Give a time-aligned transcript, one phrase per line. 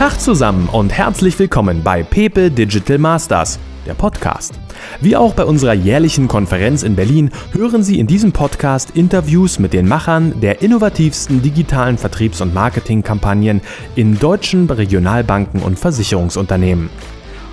[0.00, 4.58] Tag zusammen und herzlich willkommen bei Pepe Digital Masters, der Podcast.
[5.02, 9.74] Wie auch bei unserer jährlichen Konferenz in Berlin hören Sie in diesem Podcast Interviews mit
[9.74, 13.60] den Machern der innovativsten digitalen Vertriebs- und Marketingkampagnen
[13.94, 16.88] in deutschen Regionalbanken und Versicherungsunternehmen.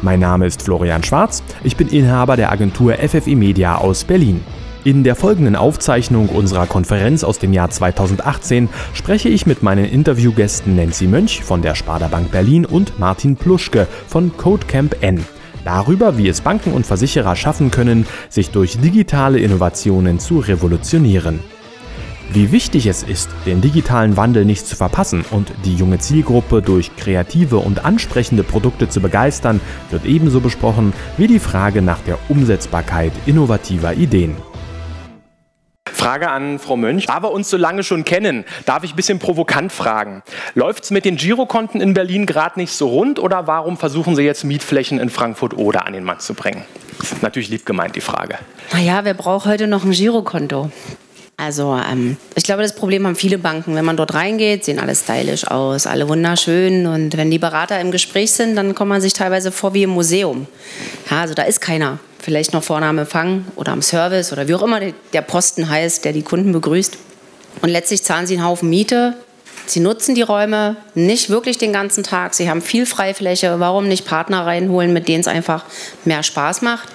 [0.02, 4.40] Mein Name ist Florian Schwarz, ich bin Inhaber der Agentur FFI Media aus Berlin.
[4.88, 10.78] In der folgenden Aufzeichnung unserer Konferenz aus dem Jahr 2018 spreche ich mit meinen Interviewgästen
[10.78, 15.26] Nancy Mönch von der Sparda Bank Berlin und Martin Pluschke von Codecamp N
[15.66, 21.42] darüber, wie es Banken und Versicherer schaffen können, sich durch digitale Innovationen zu revolutionieren.
[22.32, 26.96] Wie wichtig es ist, den digitalen Wandel nicht zu verpassen und die junge Zielgruppe durch
[26.96, 29.60] kreative und ansprechende Produkte zu begeistern,
[29.92, 34.38] wird ebenso besprochen wie die Frage nach der Umsetzbarkeit innovativer Ideen.
[35.94, 37.06] Frage an Frau Mönch.
[37.06, 40.24] Da wir uns so lange schon kennen, darf ich ein bisschen provokant fragen.
[40.56, 44.24] Läuft es mit den Girokonten in Berlin gerade nicht so rund oder warum versuchen Sie
[44.24, 46.64] jetzt Mietflächen in Frankfurt oder an den Mann zu bringen?
[47.22, 48.38] Natürlich lieb gemeint die Frage.
[48.74, 50.72] Naja, wer braucht heute noch ein Girokonto?
[51.40, 53.76] Also ähm, ich glaube, das Problem haben viele Banken.
[53.76, 56.88] Wenn man dort reingeht, sehen alle stylisch aus, alle wunderschön.
[56.88, 59.92] Und wenn die Berater im Gespräch sind, dann kommt man sich teilweise vor wie im
[59.92, 60.48] Museum.
[61.12, 64.56] Ja, also da ist keiner vielleicht noch vorne am Empfang oder am Service oder wie
[64.56, 64.82] auch immer
[65.14, 66.98] der Posten heißt, der die Kunden begrüßt.
[67.62, 69.14] Und letztlich zahlen sie einen Haufen Miete.
[69.68, 72.34] Sie nutzen die Räume nicht wirklich den ganzen Tag.
[72.34, 73.60] Sie haben viel Freifläche.
[73.60, 75.66] Warum nicht Partner reinholen, mit denen es einfach
[76.04, 76.90] mehr Spaß macht?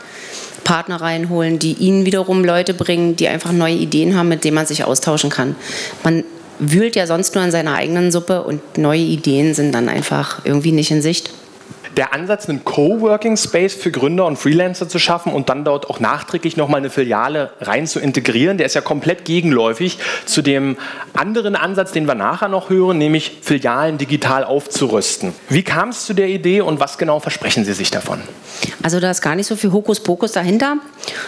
[0.64, 4.66] Partner reinholen, die ihnen wiederum Leute bringen, die einfach neue Ideen haben, mit denen man
[4.66, 5.56] sich austauschen kann.
[6.04, 6.24] Man
[6.58, 10.72] wühlt ja sonst nur in seiner eigenen Suppe und neue Ideen sind dann einfach irgendwie
[10.72, 11.30] nicht in Sicht
[11.96, 16.00] der Ansatz, einen Coworking Space für Gründer und Freelancer zu schaffen und dann dort auch
[16.00, 20.76] nachträglich nochmal eine Filiale rein zu integrieren, der ist ja komplett gegenläufig zu dem
[21.14, 25.32] anderen Ansatz, den wir nachher noch hören, nämlich Filialen digital aufzurüsten.
[25.48, 28.20] Wie kam es zu der Idee und was genau versprechen Sie sich davon?
[28.82, 30.76] Also da ist gar nicht so viel Hokuspokus dahinter,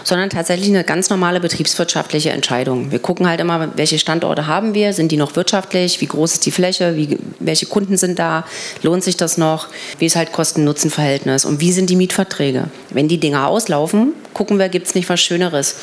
[0.02, 2.90] sondern tatsächlich eine ganz normale betriebswirtschaftliche Entscheidung.
[2.90, 6.46] Wir gucken halt immer, welche Standorte haben wir, sind die noch wirtschaftlich, wie groß ist
[6.46, 8.44] die Fläche, wie, welche Kunden sind da,
[8.82, 12.68] lohnt sich das noch, wie ist halt Kosten-Nutzen-Verhältnis und wie sind die Mietverträge.
[12.90, 15.76] Wenn die Dinger auslaufen, gucken wir, gibt es nicht was Schöneres.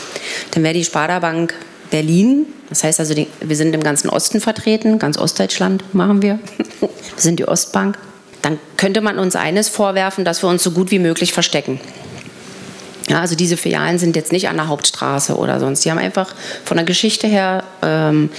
[0.52, 1.54] Dann wäre die Sparda Bank
[1.90, 6.40] Berlin, das heißt also, die, wir sind im ganzen Osten vertreten, ganz Ostdeutschland machen wir.
[6.80, 7.98] wir sind die Ostbank
[8.42, 11.80] dann könnte man uns eines vorwerfen, dass wir uns so gut wie möglich verstecken.
[13.12, 15.84] Ja, also diese Filialen sind jetzt nicht an der Hauptstraße oder sonst.
[15.84, 16.34] Die haben einfach
[16.64, 18.30] von der Geschichte her ähm,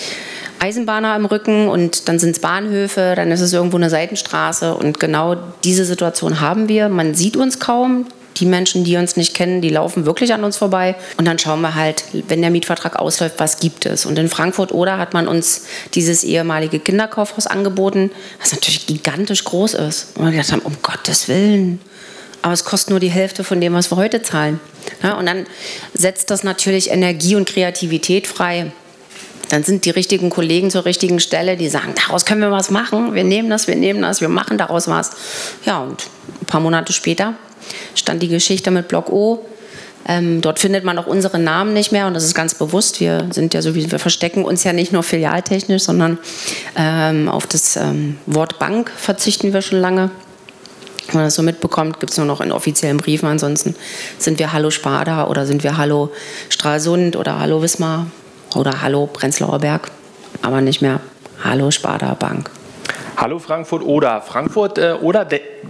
[0.61, 4.99] Eisenbahner im Rücken und dann sind es Bahnhöfe, dann ist es irgendwo eine Seitenstraße und
[4.99, 6.89] genau diese Situation haben wir.
[6.89, 8.07] Man sieht uns kaum,
[8.39, 10.95] die Menschen, die uns nicht kennen, die laufen wirklich an uns vorbei.
[11.19, 14.07] Und dann schauen wir halt, wenn der Mietvertrag ausläuft, was gibt es.
[14.07, 18.11] Und in Frankfurt oder hat man uns dieses ehemalige Kinderkaufhaus angeboten,
[18.41, 20.17] was natürlich gigantisch groß ist.
[20.17, 21.79] Und wir gedacht haben, um Gottes Willen.
[22.43, 24.61] Aber es kostet nur die Hälfte von dem, was wir heute zahlen.
[25.03, 25.47] Ja, und dann
[25.95, 28.73] setzt das natürlich Energie und Kreativität frei
[29.53, 33.15] dann sind die richtigen Kollegen zur richtigen Stelle, die sagen, daraus können wir was machen,
[33.15, 35.11] wir nehmen das, wir nehmen das, wir machen daraus was.
[35.67, 36.05] Ja, und
[36.41, 37.35] ein paar Monate später
[37.95, 39.45] stand die Geschichte mit Block O.
[40.09, 42.99] Ähm, dort findet man auch unsere Namen nicht mehr und das ist ganz bewusst.
[42.99, 46.19] Wir sind ja so wie wir verstecken uns ja nicht nur filialtechnisch, sondern
[46.75, 50.11] ähm, auf das ähm, Wort Bank verzichten wir schon lange.
[51.07, 53.27] Wenn man das so mitbekommt, gibt es nur noch in offiziellen Briefen.
[53.29, 53.75] Ansonsten
[54.19, 56.11] sind wir Hallo Sparda oder sind wir Hallo
[56.49, 58.07] Stralsund oder Hallo Wismar
[58.55, 59.91] oder Hallo Prenzlauer Berg,
[60.43, 61.01] aber nicht mehr
[61.43, 62.51] Hallo Sparda Bank.
[63.17, 65.25] Hallo Frankfurt oder Frankfurt äh, oder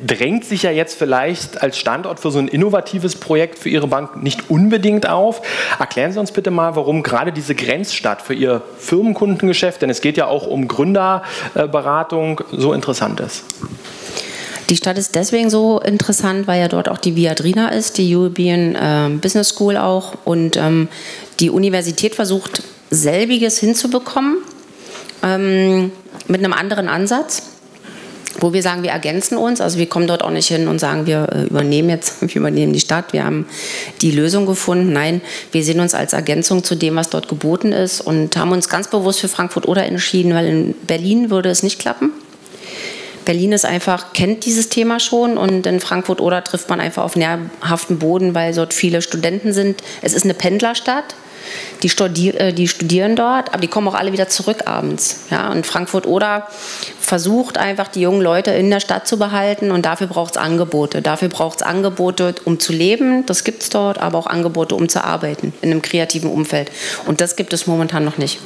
[0.06, 4.22] drängt sich ja jetzt vielleicht als Standort für so ein innovatives Projekt für Ihre Bank
[4.22, 5.42] nicht unbedingt auf.
[5.78, 10.16] Erklären Sie uns bitte mal, warum gerade diese Grenzstadt für Ihr Firmenkundengeschäft, denn es geht
[10.16, 13.44] ja auch um Gründerberatung, so interessant ist.
[14.72, 18.74] Die Stadt ist deswegen so interessant, weil ja dort auch die Viadrina ist, die European
[18.74, 20.14] äh, Business School auch.
[20.24, 20.88] Und ähm,
[21.40, 24.38] die Universität versucht, selbiges hinzubekommen
[25.22, 25.92] ähm,
[26.26, 27.42] mit einem anderen Ansatz
[28.38, 29.60] wo wir sagen, wir ergänzen uns.
[29.60, 32.72] Also wir kommen dort auch nicht hin und sagen, wir äh, übernehmen jetzt, wir übernehmen
[32.72, 33.46] die Stadt, wir haben
[34.00, 34.90] die Lösung gefunden.
[34.90, 35.20] Nein,
[35.52, 38.88] wir sehen uns als Ergänzung zu dem, was dort geboten ist und haben uns ganz
[38.88, 42.12] bewusst für Frankfurt oder entschieden, weil in Berlin würde es nicht klappen.
[43.24, 47.16] Berlin ist einfach, kennt dieses Thema schon und in Frankfurt oder trifft man einfach auf
[47.16, 49.82] nährhaften Boden, weil dort viele Studenten sind.
[50.00, 51.14] Es ist eine Pendlerstadt.
[51.82, 55.24] Die, studi äh, die studieren dort, aber die kommen auch alle wieder zurück abends.
[55.30, 55.50] Ja?
[55.50, 56.48] Und Frankfurt oder
[57.00, 61.02] versucht einfach die jungen Leute in der Stadt zu behalten und dafür braucht es Angebote.
[61.02, 64.88] Dafür braucht es Angebote, um zu leben, das gibt es dort, aber auch Angebote, um
[64.88, 66.70] zu arbeiten in einem kreativen Umfeld.
[67.06, 68.40] Und das gibt es momentan noch nicht.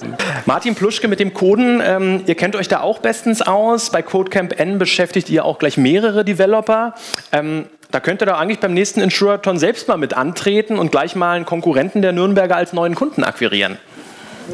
[0.47, 3.91] Martin Pluschke mit dem Coden, ähm, ihr kennt euch da auch bestens aus.
[3.91, 6.95] Bei Codecamp N beschäftigt ihr auch gleich mehrere Developer.
[7.33, 11.17] Ähm, da könnt ihr doch eigentlich beim nächsten Insurathon selbst mal mit antreten und gleich
[11.17, 13.79] mal einen Konkurrenten der Nürnberger als neuen Kunden akquirieren.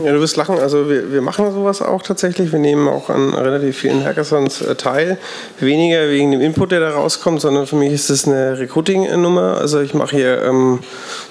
[0.03, 0.59] Ja, du wirst lachen.
[0.59, 2.51] Also wir, wir machen sowas auch tatsächlich.
[2.51, 5.19] Wir nehmen auch an relativ vielen Hackathons äh, teil.
[5.61, 9.59] Weniger wegen dem Input, der da rauskommt, sondern für mich ist das eine Recruiting-Nummer.
[9.59, 10.81] Also ich mache hier ähm,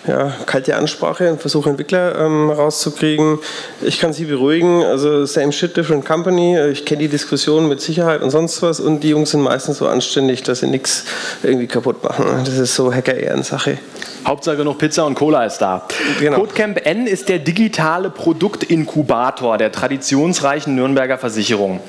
[0.07, 3.39] ja, kalte Ansprache und versuche Entwickler ähm, rauszukriegen.
[3.81, 4.83] Ich kann sie beruhigen.
[4.83, 6.59] Also same shit, different company.
[6.69, 8.79] Ich kenne die Diskussion mit Sicherheit und sonst was.
[8.79, 11.05] Und die Jungs sind meistens so anständig, dass sie nichts
[11.41, 12.25] irgendwie kaputt machen.
[12.45, 13.79] Das ist so Hacker-Ehrensache.
[14.25, 15.87] Hauptsache noch Pizza und Cola ist da.
[16.19, 16.37] Genau.
[16.37, 21.79] Codecamp N ist der digitale Produktinkubator der traditionsreichen Nürnberger Versicherung.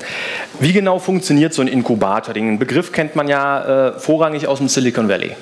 [0.59, 2.33] Wie genau funktioniert so ein Inkubator?
[2.33, 5.35] Den Begriff kennt man ja äh, vorrangig aus dem Silicon Valley.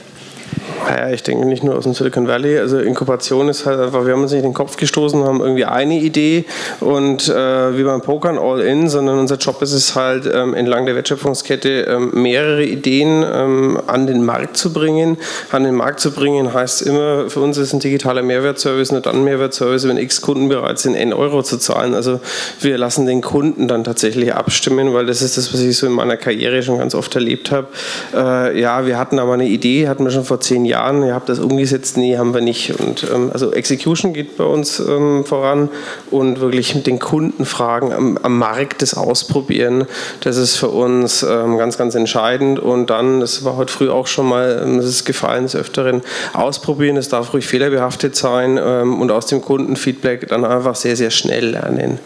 [0.88, 2.57] Naja, ich denke nicht nur aus dem Silicon Valley.
[2.57, 5.66] Also Inkubation ist halt einfach, wir haben uns nicht in den Kopf gestoßen, haben irgendwie
[5.66, 6.45] eine Idee
[6.80, 10.86] und äh, wie beim Pokern all in, sondern unser Job ist es halt ähm, entlang
[10.86, 15.18] der Wertschöpfungskette ähm, mehrere Ideen ähm, an den Markt zu bringen.
[15.51, 19.24] An den Markt zu bringen heißt immer, für uns ist ein digitaler Mehrwertservice nur dann
[19.24, 21.94] Mehrwertservice, wenn x Kunden bereit sind, N Euro zu zahlen.
[21.94, 22.19] Also
[22.60, 25.94] wir lassen den Kunden dann tatsächlich abstimmen, weil das ist das, was ich so in
[25.94, 27.68] meiner Karriere schon ganz oft erlebt habe.
[28.13, 31.14] Äh, ja, wir hatten aber eine Idee, hatten wir schon vor zehn Jahren Jahren, ihr
[31.14, 32.80] habt das umgesetzt, nee, haben wir nicht.
[32.80, 35.70] Und ähm, also Execution geht bei uns ähm, voran
[36.10, 39.86] und wirklich mit den Kundenfragen am, am, Markt das Ausprobieren,
[40.22, 42.60] das ist für uns ähm, ganz, ganz entscheidend.
[42.60, 46.02] Und dann, das war heute früh auch schon mal, ähm, das ist gefallen des Öfteren,
[46.34, 51.12] ausprobieren, es darf ruhig fehlerbehaftet sein ähm, und aus dem Kundenfeedback dann einfach sehr, sehr
[51.12, 52.00] schnell lernen.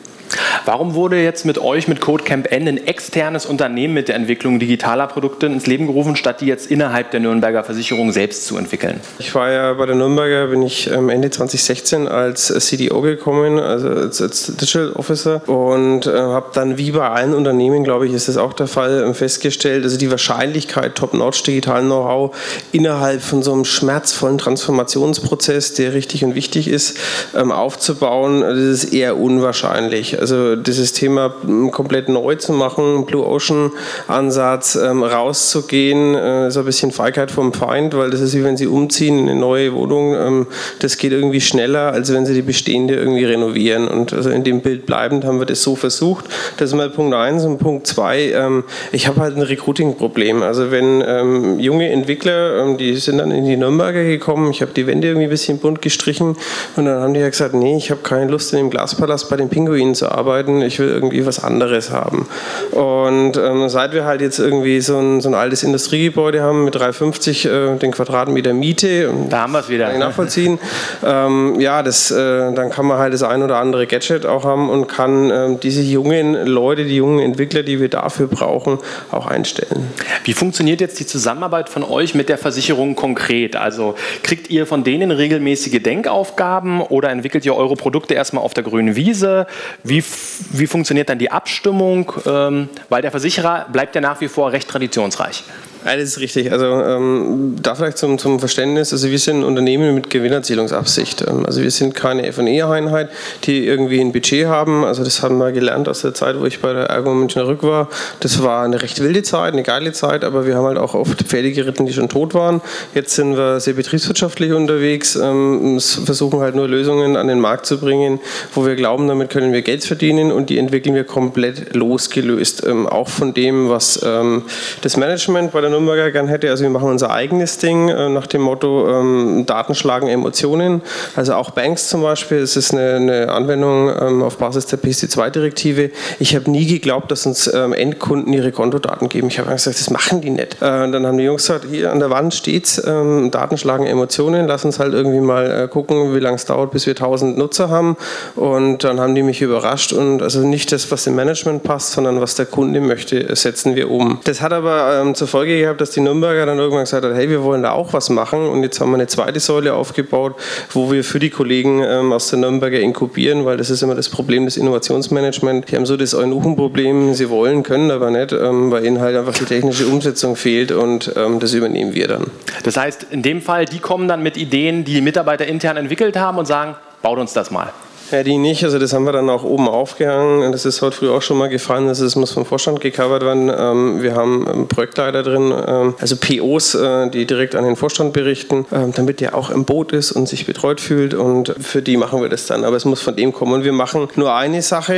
[0.64, 5.08] Warum wurde jetzt mit euch, mit Codecamp N, ein externes Unternehmen mit der Entwicklung digitaler
[5.08, 9.02] Produkte ins Leben gerufen, statt die jetzt innerhalb der Nürnberger Versicherung selbst zu entwickeln?
[9.20, 13.90] Ich war ja bei der Nürnberger, bin ich ähm, Ende 2016 als CDO gekommen, also
[13.90, 18.28] als, als Digital Officer und äh, habe dann wie bei allen Unternehmen, glaube ich, ist
[18.28, 22.36] das auch der Fall, ähm, festgestellt, also die Wahrscheinlichkeit, top-notch digitalen Know-how
[22.72, 26.98] innerhalb von so einem schmerzvollen Transformationsprozess, der richtig und wichtig ist,
[27.36, 30.20] ähm, aufzubauen, das ist eher unwahrscheinlich.
[30.20, 31.34] Also dieses Thema
[31.72, 33.72] komplett neu zu machen, Blue Ocean
[34.08, 38.58] Ansatz, ähm, rauszugehen, äh, ist ein bisschen Feigheit vom Feind, weil das ist wie wenn
[38.58, 40.16] Sie umziehen in eine neue Wohnung.
[40.16, 40.48] Ähm,
[40.80, 43.88] das geht irgendwie schneller, als wenn Sie die bestehende irgendwie renovieren.
[43.88, 46.26] Und also in dem Bild bleibend haben wir das so versucht.
[46.58, 48.32] Das ist mal Punkt eins und Punkt zwei.
[48.32, 50.44] Ähm, ich habe halt ein Recruiting-Problem.
[50.44, 54.72] Also wenn ähm, junge Entwickler, ähm, die sind dann in die Nürnberger gekommen, ich habe
[54.76, 56.36] die Wände irgendwie ein bisschen bunt gestrichen
[56.76, 59.38] und dann haben die ja gesagt, nee, ich habe keine Lust in dem Glaspalast bei
[59.38, 62.28] den Pinguinen zu arbeiten, ich will irgendwie was anderes haben.
[62.72, 66.76] Und ähm, seit wir halt jetzt irgendwie so ein, so ein altes Industriegebäude haben mit
[66.76, 69.96] 350 äh, den Quadratmeter Miete, da haben wir es wieder.
[69.98, 70.60] Nachvollziehen.
[71.06, 72.16] ähm, ja, das, äh,
[72.54, 75.82] dann kann man halt das ein oder andere Gadget auch haben und kann äh, diese
[75.82, 78.80] jungen Leute, die jungen Entwickler, die wir dafür brauchen,
[79.12, 79.88] auch einstellen.
[80.24, 83.56] Wie funktioniert jetzt die Zusammenarbeit von euch mit der Versicherung konkret?
[83.56, 88.64] Also kriegt ihr von denen regelmäßige Denkaufgaben oder entwickelt ihr eure Produkte erstmal auf der
[88.64, 89.48] grünen Wiese?
[89.84, 90.02] Wie
[90.52, 92.12] wie funktioniert dann die Abstimmung?
[92.26, 95.44] Ähm, weil der Versicherer bleibt ja nach wie vor recht traditionsreich.
[95.86, 96.52] Ja, das ist richtig.
[96.52, 101.24] Also ähm, da vielleicht zum, zum Verständnis, also wir sind Unternehmen mit Gewinnerzielungsabsicht.
[101.28, 103.10] Ähm, also wir sind keine F&E-Einheit,
[103.44, 104.84] die irgendwie ein Budget haben.
[104.84, 107.62] Also das haben wir gelernt aus der Zeit, wo ich bei der Ergo Münchner Rück
[107.62, 107.88] war.
[108.20, 111.22] Das war eine recht wilde Zeit, eine geile Zeit, aber wir haben halt auch oft
[111.22, 112.62] Pferde geritten, die schon tot waren.
[112.96, 117.80] Jetzt sind wir sehr betriebswirtschaftlich unterwegs, ähm, versuchen halt nur Lösungen an den Markt zu
[117.80, 118.20] bringen,
[118.56, 122.66] wo wir glauben, damit können wir Geld verdienen und die entwickeln wir komplett losgelöst.
[122.66, 124.46] Ähm, auch von dem, was ähm,
[124.82, 126.50] das Management bei der Nürnberger gern hätte.
[126.50, 130.82] Also wir machen unser eigenes Ding äh, nach dem Motto ähm, Daten schlagen Emotionen.
[131.16, 135.92] Also auch Banks zum Beispiel, es ist eine, eine Anwendung ähm, auf Basis der PSD2-Direktive.
[136.20, 139.28] Ich habe nie geglaubt, dass uns ähm, Endkunden ihre Kontodaten geben.
[139.28, 140.56] Ich habe gesagt, das machen die nicht.
[140.62, 144.48] Äh, dann haben die Jungs gesagt, hier an der Wand steht's, ähm, Daten schlagen Emotionen,
[144.48, 147.70] lass uns halt irgendwie mal äh, gucken, wie lange es dauert, bis wir 1000 Nutzer
[147.70, 147.98] haben.
[148.36, 152.22] Und dann haben die mich überrascht und also nicht das, was im Management passt, sondern
[152.22, 154.20] was der Kunde möchte, setzen wir um.
[154.24, 157.30] Das hat aber ähm, zur Folge gehabt, dass die Nürnberger dann irgendwann gesagt hat, hey,
[157.30, 160.36] wir wollen da auch was machen und jetzt haben wir eine zweite Säule aufgebaut,
[160.72, 164.10] wo wir für die Kollegen ähm, aus der Nürnberger inkubieren, weil das ist immer das
[164.10, 165.68] Problem des Innovationsmanagements.
[165.70, 169.34] Die haben so das Eunuchenproblem, sie wollen, können aber nicht, ähm, weil ihnen halt einfach
[169.34, 172.28] die technische Umsetzung fehlt und ähm, das übernehmen wir dann.
[172.64, 176.38] Das heißt, in dem Fall, die kommen dann mit Ideen, die Mitarbeiter intern entwickelt haben
[176.38, 177.72] und sagen, baut uns das mal.
[178.12, 178.64] Ja, die nicht.
[178.64, 180.52] Also das haben wir dann auch oben aufgehangen.
[180.52, 181.88] Das ist heute früh auch schon mal gefallen.
[181.88, 183.52] Das muss vom Vorstand gecovert werden.
[183.56, 188.66] Ähm, wir haben Projektleiter drin, ähm, also POs, äh, die direkt an den Vorstand berichten,
[188.72, 191.16] ähm, damit der auch im Boot ist und sich betreut fühlt.
[191.16, 192.64] Und für die machen wir das dann.
[192.64, 193.54] Aber es muss von dem kommen.
[193.54, 194.96] Und wir machen nur eine Sache.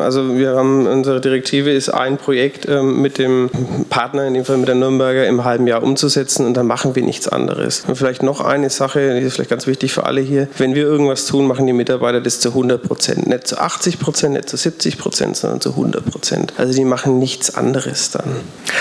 [0.00, 3.50] Also wir haben, unsere Direktive ist ein Projekt mit dem
[3.88, 6.46] Partner, in dem Fall mit der Nürnberger, im halben Jahr umzusetzen.
[6.46, 7.84] Und dann machen wir nichts anderes.
[7.86, 10.48] Und vielleicht noch eine Sache, die ist vielleicht ganz wichtig für alle hier.
[10.58, 13.26] Wenn wir irgendwas tun, machen die Mitarbeiter das zu 100 Prozent.
[13.26, 16.52] Nicht zu 80 Prozent, nicht zu 70 Prozent, sondern zu 100 Prozent.
[16.58, 18.24] Also die machen nichts anderes dann.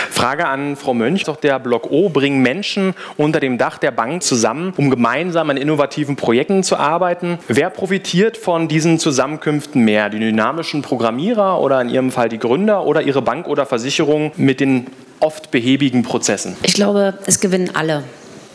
[0.10, 1.24] Frage an Frau Mönch.
[1.24, 5.58] Doch der Block O bringen Menschen unter dem Dach der Bank zusammen, um gemeinsam an
[5.58, 7.39] innovativen Projekten zu arbeiten.
[7.48, 10.10] Wer profitiert von diesen Zusammenkünften mehr?
[10.10, 14.60] Die dynamischen Programmierer oder in Ihrem Fall die Gründer oder Ihre Bank oder Versicherung mit
[14.60, 14.88] den
[15.20, 16.56] oft behäbigen Prozessen?
[16.63, 18.03] Ich glaube, es gewinnen alle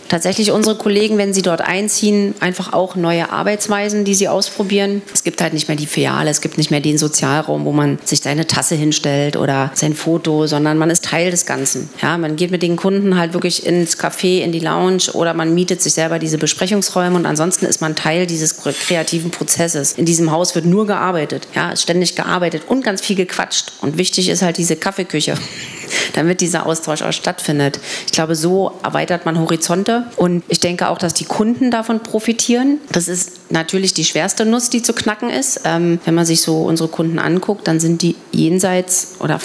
[0.09, 5.03] tatsächlich unsere Kollegen, wenn sie dort einziehen, einfach auch neue Arbeitsweisen, die sie ausprobieren.
[5.13, 7.99] Es gibt halt nicht mehr die Filiale, es gibt nicht mehr den Sozialraum, wo man
[8.05, 11.89] sich seine Tasse hinstellt oder sein Foto, sondern man ist Teil des Ganzen.
[12.03, 15.55] Ja, man geht mit den Kunden halt wirklich ins Café, in die Lounge oder man
[15.55, 19.93] mietet sich selber diese Besprechungsräume und ansonsten ist man Teil dieses kreativen Prozesses.
[19.93, 23.73] In diesem Haus wird nur gearbeitet, ja, ständig gearbeitet und ganz viel gequatscht.
[23.81, 25.35] Und wichtig ist halt diese Kaffeeküche,
[26.17, 27.79] damit dieser Austausch auch stattfindet.
[28.07, 32.79] Ich glaube, so erweitert man Horizonte und ich denke auch, dass die Kunden davon profitieren.
[32.91, 35.61] Das ist natürlich die schwerste Nuss, die zu knacken ist.
[35.65, 39.39] Ähm, wenn man sich so unsere Kunden anguckt, dann sind die jenseits oder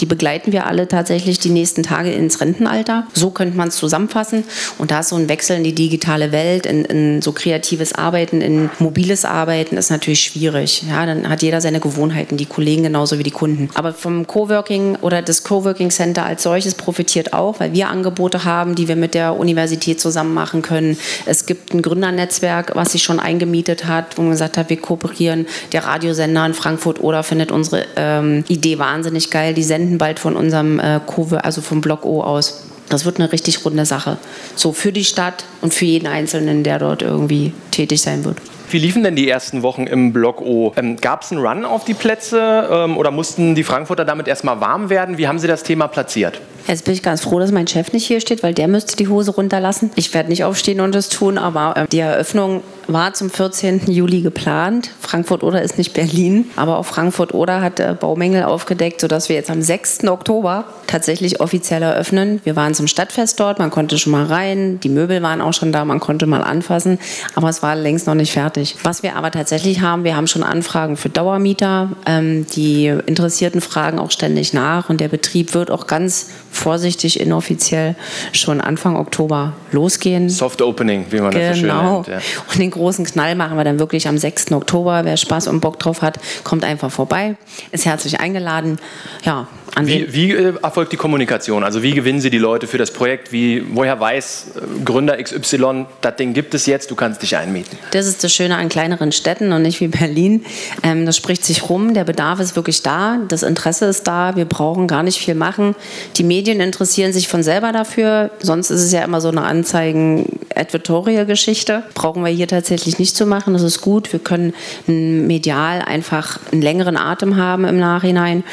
[0.00, 3.06] die begleiten wir alle tatsächlich die nächsten Tage ins Rentenalter.
[3.14, 4.44] So könnte man es zusammenfassen.
[4.78, 8.40] Und da ist so ein Wechsel in die digitale Welt, in, in, so kreatives Arbeiten,
[8.40, 10.84] in mobiles Arbeiten, ist natürlich schwierig.
[10.88, 13.70] Ja, dann hat jeder seine Gewohnheiten, die Kollegen genauso wie die Kunden.
[13.74, 18.74] Aber vom Coworking oder das Coworking Center als solches profitiert auch, weil wir Angebote haben,
[18.74, 20.96] die wir mit der Universität zusammen machen können.
[21.24, 25.46] Es gibt ein Gründernetzwerk, was sich schon eingemietet hat, wo man gesagt hat, wir kooperieren.
[25.72, 29.54] Der Radiosender in Frankfurt oder findet unsere ähm, Idee wahnsinnig geil.
[29.54, 32.64] Die senden senden bald von unserem äh, Kurve, also vom Block O aus.
[32.88, 34.18] Das wird eine richtig runde Sache.
[34.54, 38.38] So für die Stadt und für jeden Einzelnen, der dort irgendwie tätig sein wird.
[38.68, 40.72] Wie liefen denn die ersten Wochen im Block O?
[40.76, 44.60] Ähm, Gab es einen Run auf die Plätze ähm, oder mussten die Frankfurter damit erstmal
[44.60, 45.18] warm werden?
[45.18, 46.40] Wie haben Sie das Thema platziert?
[46.66, 49.06] Jetzt bin ich ganz froh, dass mein Chef nicht hier steht, weil der müsste die
[49.06, 49.90] Hose runterlassen.
[49.94, 53.90] Ich werde nicht aufstehen und das tun, aber äh, die Eröffnung war zum 14.
[53.90, 54.90] Juli geplant.
[55.00, 59.62] Frankfurt-Oder ist nicht Berlin, aber auch Frankfurt-Oder hat äh, Baumängel aufgedeckt, sodass wir jetzt am
[59.62, 60.08] 6.
[60.08, 62.40] Oktober tatsächlich offiziell eröffnen.
[62.44, 65.72] Wir waren zum Stadtfest dort, man konnte schon mal rein, die Möbel waren auch schon
[65.72, 66.98] da, man konnte mal anfassen,
[67.34, 68.55] aber es war längst noch nicht fertig.
[68.82, 71.90] Was wir aber tatsächlich haben, wir haben schon Anfragen für Dauermieter.
[72.06, 77.94] Ähm, die Interessierten fragen auch ständig nach und der Betrieb wird auch ganz vorsichtig inoffiziell
[78.32, 80.28] schon Anfang Oktober losgehen.
[80.28, 81.48] Soft Opening, wie man genau.
[81.48, 81.94] das so schön genau.
[81.94, 82.08] nennt.
[82.08, 82.18] Ja.
[82.50, 84.52] Und den großen Knall machen wir dann wirklich am 6.
[84.52, 85.04] Oktober.
[85.04, 87.36] Wer Spaß und Bock drauf hat, kommt einfach vorbei,
[87.72, 88.78] ist herzlich eingeladen.
[89.24, 89.46] Ja,
[89.84, 91.62] wie, wie äh, erfolgt die Kommunikation?
[91.62, 93.30] Also wie gewinnen Sie die Leute für das Projekt?
[93.32, 97.76] Wie, woher weiß äh, Gründer XY, das Ding gibt es jetzt, du kannst dich einmieten?
[97.90, 100.46] Das ist das Schöne an kleineren Städten und nicht wie Berlin.
[100.82, 104.46] Ähm, das spricht sich rum, der Bedarf ist wirklich da, das Interesse ist da, wir
[104.46, 105.74] brauchen gar nicht viel machen.
[106.16, 111.82] Die Medien interessieren sich von selber dafür, sonst ist es ja immer so eine Anzeigen-Advertorial-Geschichte.
[111.94, 114.12] Brauchen wir hier tatsächlich nicht zu machen, das ist gut.
[114.12, 114.54] Wir können
[114.86, 118.44] medial einfach einen längeren Atem haben im Nachhinein.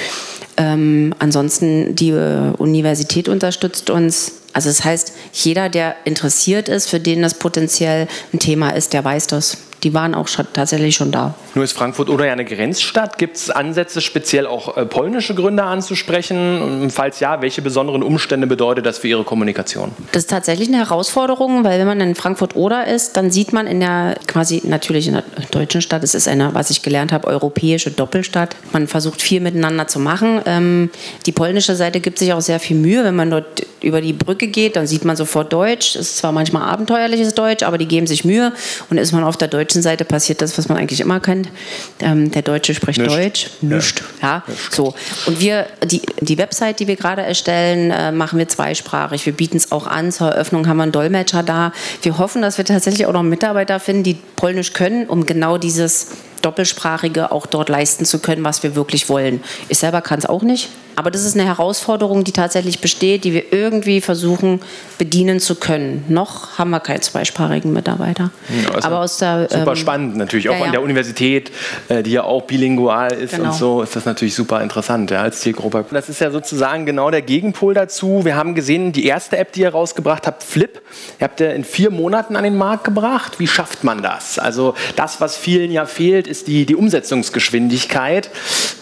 [0.57, 4.33] Ähm, ansonsten die äh, Universität unterstützt uns.
[4.53, 9.03] Also das heißt, jeder, der interessiert ist, für den das potenziell ein Thema ist, der
[9.03, 11.33] weiß das die waren auch schon, tatsächlich schon da.
[11.55, 13.17] Nur ist Frankfurt oder ja eine Grenzstadt.
[13.17, 16.61] Gibt es Ansätze, speziell auch äh, polnische Gründer anzusprechen?
[16.61, 19.91] Und falls ja, welche besonderen Umstände bedeutet das für Ihre Kommunikation?
[20.11, 23.79] Das ist tatsächlich eine Herausforderung, weil wenn man in Frankfurt-Oder ist, dann sieht man in
[23.79, 27.91] der quasi natürlich in der deutschen Stadt, es ist eine, was ich gelernt habe, europäische
[27.91, 28.55] Doppelstadt.
[28.71, 30.41] Man versucht viel miteinander zu machen.
[30.45, 30.89] Ähm,
[31.25, 33.03] die polnische Seite gibt sich auch sehr viel Mühe.
[33.03, 35.95] Wenn man dort über die Brücke geht, dann sieht man sofort Deutsch.
[35.95, 38.53] Es ist zwar manchmal abenteuerliches Deutsch, aber die geben sich Mühe.
[38.89, 41.49] Und ist man auf der deutschen Seite, passiert das, was man eigentlich immer kennt.
[41.99, 43.11] Ähm, der Deutsche spricht Nicht.
[43.11, 43.49] Deutsch.
[43.61, 44.03] Nicht.
[44.21, 44.43] Ja.
[44.47, 44.53] ja.
[44.71, 44.93] So.
[45.25, 49.25] Und wir, die, die Website, die wir gerade erstellen, äh, machen wir zweisprachig.
[49.25, 50.11] Wir bieten es auch an.
[50.11, 51.71] Zur Eröffnung haben wir einen Dolmetscher da.
[52.01, 56.07] Wir hoffen, dass wir tatsächlich auch noch Mitarbeiter finden, die Polnisch können, um genau dieses
[56.43, 59.43] Doppelsprachige auch dort leisten zu können, was wir wirklich wollen.
[59.69, 60.69] Ich selber kann es auch nicht.
[60.95, 64.61] Aber das ist eine Herausforderung, die tatsächlich besteht, die wir irgendwie versuchen
[64.97, 66.05] bedienen zu können.
[66.07, 68.29] Noch haben wir keinen zweisprachigen Mitarbeiter.
[68.63, 70.65] Ja, also Aber aus der, super ähm, spannend natürlich, auch ja, ja.
[70.65, 71.51] an der Universität,
[71.89, 73.49] äh, die ja auch bilingual ist genau.
[73.49, 75.85] und so, ist das natürlich super interessant ja, als Zielgruppe.
[75.91, 78.23] Das ist ja sozusagen genau der Gegenpol dazu.
[78.23, 80.81] Wir haben gesehen, die erste App, die ihr rausgebracht habt, Flip,
[81.19, 83.39] ihr habt ihr in vier Monaten an den Markt gebracht.
[83.39, 84.37] Wie schafft man das?
[84.37, 88.31] Also das, was vielen ja fehlt, ist die, die Umsetzungsgeschwindigkeit.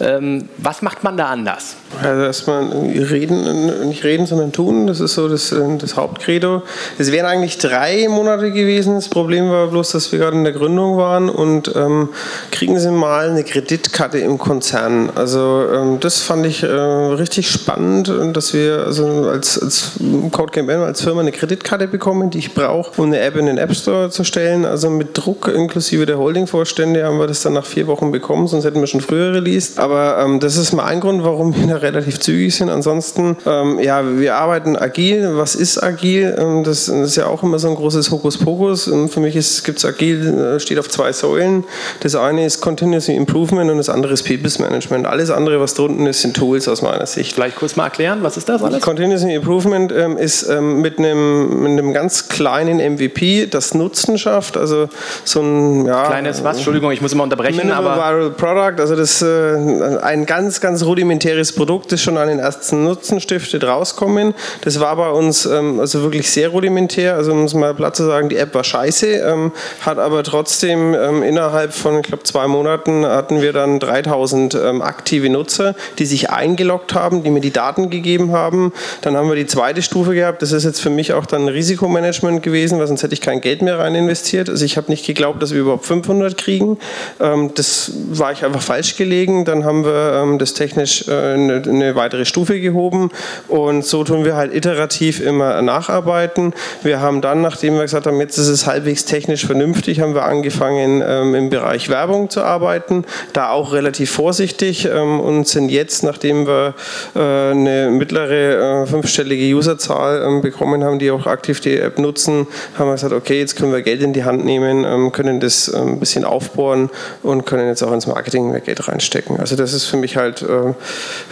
[0.00, 1.76] Ähm, was macht man da anders?
[2.02, 4.86] Also erstmal reden, nicht reden, sondern tun.
[4.86, 6.62] Das ist so das, das Hauptcredo.
[6.98, 8.94] Es wären eigentlich drei Monate gewesen.
[8.94, 12.08] Das Problem war bloß, dass wir gerade in der Gründung waren und ähm,
[12.50, 15.10] kriegen Sie mal eine Kreditkarte im Konzern.
[15.14, 19.92] Also ähm, das fand ich äh, richtig spannend, dass wir also als, als
[20.30, 23.74] CodeGamM als Firma eine Kreditkarte bekommen, die ich brauche, um eine App in den App
[23.74, 24.64] Store zu stellen.
[24.64, 28.64] Also mit Druck inklusive der Holding-Vorstände haben wir das dann nach vier Wochen bekommen, sonst
[28.64, 29.78] hätten wir schon früher released.
[29.78, 32.68] Aber ähm, das ist mal ein Grund, warum wir da relativ zügig sind.
[32.68, 35.32] Ansonsten, ähm, ja, wir arbeiten agil.
[35.34, 36.36] Was ist agil?
[36.38, 38.88] Ähm, das, das, ist ja auch immer so ein großes Hokuspokus.
[38.88, 39.34] Und für mich
[39.64, 41.64] gibt es agil, äh, steht auf zwei Säulen.
[42.00, 45.06] Das eine ist Continuous Improvement und das andere ist People's Management.
[45.06, 47.34] Alles andere, was drunten ist, sind Tools aus meiner Sicht.
[47.34, 48.82] Vielleicht kurz mal erklären, was ist das alles?
[48.82, 54.56] Continuous Improvement ähm, ist ähm, mit, einem, mit einem ganz kleinen MVP das Nutzen schafft.
[54.56, 54.88] Also
[55.24, 56.56] so ein ja, kleines was?
[56.56, 57.56] Entschuldigung, ich muss immer unterbrechen.
[57.56, 62.28] Minimal aber Viral Product, also das äh, ein ganz ganz rudimentäres Produkt, das schon an
[62.28, 64.34] den ersten Nutzen stiftet, rauskommen.
[64.62, 67.14] Das war bei uns ähm, also wirklich sehr rudimentär.
[67.14, 70.94] Also um es mal platt zu sagen, die App war scheiße, ähm, hat aber trotzdem
[70.94, 76.06] ähm, innerhalb von ich glaube zwei Monaten hatten wir dann 3000 ähm, aktive Nutzer, die
[76.06, 78.72] sich eingeloggt haben, die mir die Daten gegeben haben.
[79.02, 80.42] Dann haben wir die zweite Stufe gehabt.
[80.42, 83.62] Das ist jetzt für mich auch dann Risikomanagement gewesen, weil sonst hätte ich kein Geld
[83.62, 84.48] mehr rein investiert.
[84.48, 86.78] Also ich habe nicht geglaubt, dass wir überhaupt 500 kriegen.
[87.20, 89.44] Ähm, das war ich einfach falsch gelegen.
[89.44, 93.10] Dann haben wir ähm, das technisch äh, eine weitere Stufe gehoben
[93.48, 96.54] und so tun wir halt iterativ immer nacharbeiten.
[96.82, 100.24] Wir haben dann, nachdem wir gesagt haben, jetzt ist es halbwegs technisch vernünftig, haben wir
[100.24, 106.46] angefangen ähm, im Bereich Werbung zu arbeiten, da auch relativ vorsichtig und sind jetzt, nachdem
[106.46, 106.74] wir
[107.14, 112.46] äh, eine mittlere äh, fünfstellige Userzahl bekommen haben, die auch aktiv die App nutzen,
[112.78, 115.98] haben wir gesagt, okay, jetzt können wir Geld in die Hand nehmen, können das ein
[116.00, 116.90] bisschen aufbohren
[117.22, 119.38] und können jetzt auch ins Marketing mehr Geld reinstecken.
[119.38, 120.74] Also das ist für mich halt äh,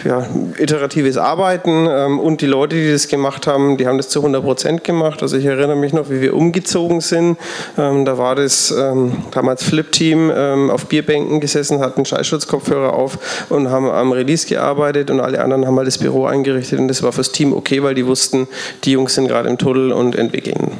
[0.07, 0.25] ja,
[0.57, 4.43] iteratives Arbeiten ähm, und die Leute, die das gemacht haben, die haben das zu 100
[4.43, 5.21] Prozent gemacht.
[5.21, 7.37] Also ich erinnere mich noch, wie wir umgezogen sind.
[7.77, 13.69] Ähm, da war das ähm, damals Flip-Team ähm, auf Bierbänken gesessen, hatten Schallschutzkopfhörer auf und
[13.69, 17.11] haben am Release gearbeitet und alle anderen haben mal das Büro eingerichtet und das war
[17.11, 18.47] fürs Team okay, weil die wussten,
[18.83, 20.71] die Jungs sind gerade im Tunnel und entwickeln.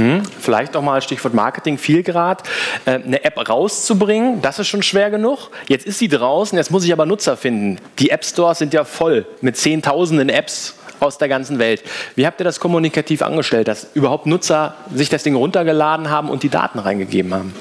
[0.00, 2.42] Hm, vielleicht auch mal Stichwort Marketing, viel Grad.
[2.86, 5.50] Äh, eine App rauszubringen, das ist schon schwer genug.
[5.68, 7.76] Jetzt ist sie draußen, jetzt muss ich aber Nutzer finden.
[7.98, 11.82] Die App Stores sind ja voll mit Zehntausenden Apps aus der ganzen Welt.
[12.14, 16.42] Wie habt ihr das kommunikativ angestellt, dass überhaupt Nutzer sich das Ding runtergeladen haben und
[16.44, 17.54] die Daten reingegeben haben?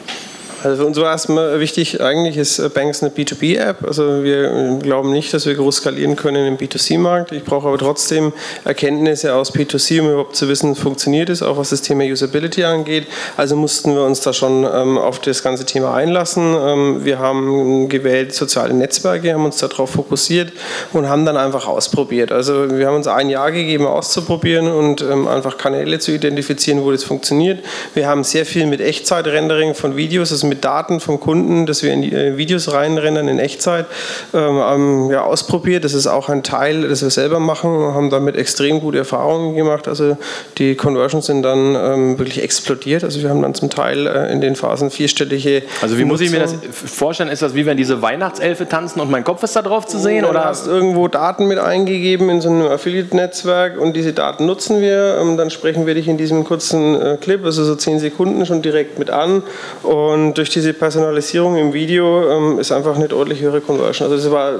[0.62, 3.84] Also für uns war erstmal wichtig, eigentlich ist äh, Banks eine B2B-App.
[3.86, 7.32] Also wir äh, glauben nicht, dass wir groß skalieren können im B2C-Markt.
[7.32, 8.34] Ich brauche aber trotzdem
[8.66, 13.08] Erkenntnisse aus B2C, um überhaupt zu wissen, funktioniert es, auch was das Thema Usability angeht.
[13.38, 16.54] Also mussten wir uns da schon ähm, auf das ganze Thema einlassen.
[16.60, 20.52] Ähm, wir haben gewählt soziale Netzwerke, haben uns darauf fokussiert
[20.92, 22.34] und haben dann einfach ausprobiert.
[22.34, 26.92] Also wir haben uns ein Jahr gegeben, auszuprobieren und ähm, einfach Kanäle zu identifizieren, wo
[26.92, 27.64] das funktioniert.
[27.94, 31.94] Wir haben sehr viel mit Echtzeit-Rendering von Videos, also mit Daten vom Kunden, dass wir
[31.94, 33.86] in die äh, Videos reinrennen in Echtzeit,
[34.34, 35.84] ähm, ja, ausprobiert.
[35.84, 39.88] Das ist auch ein Teil, das wir selber machen, haben damit extrem gute Erfahrungen gemacht.
[39.88, 40.18] Also
[40.58, 43.04] die Conversions sind dann ähm, wirklich explodiert.
[43.04, 45.64] Also wir haben dann zum Teil äh, in den Phasen vierstellige.
[45.82, 47.30] Also wie muss ich mir das vorstellen?
[47.30, 50.26] Ist das wie wenn diese Weihnachtselfe tanzen und mein Kopf ist da drauf zu sehen?
[50.26, 54.82] Oder, oder hast irgendwo Daten mit eingegeben in so einem Affiliate-Netzwerk und diese Daten nutzen
[54.82, 55.18] wir.
[55.22, 58.62] Ähm, dann sprechen wir dich in diesem kurzen äh, Clip, also so zehn Sekunden schon
[58.62, 59.44] direkt mit an
[59.84, 64.10] und durch diese Personalisierung im Video ähm, ist einfach eine deutlich höhere Conversion.
[64.10, 64.54] Also das war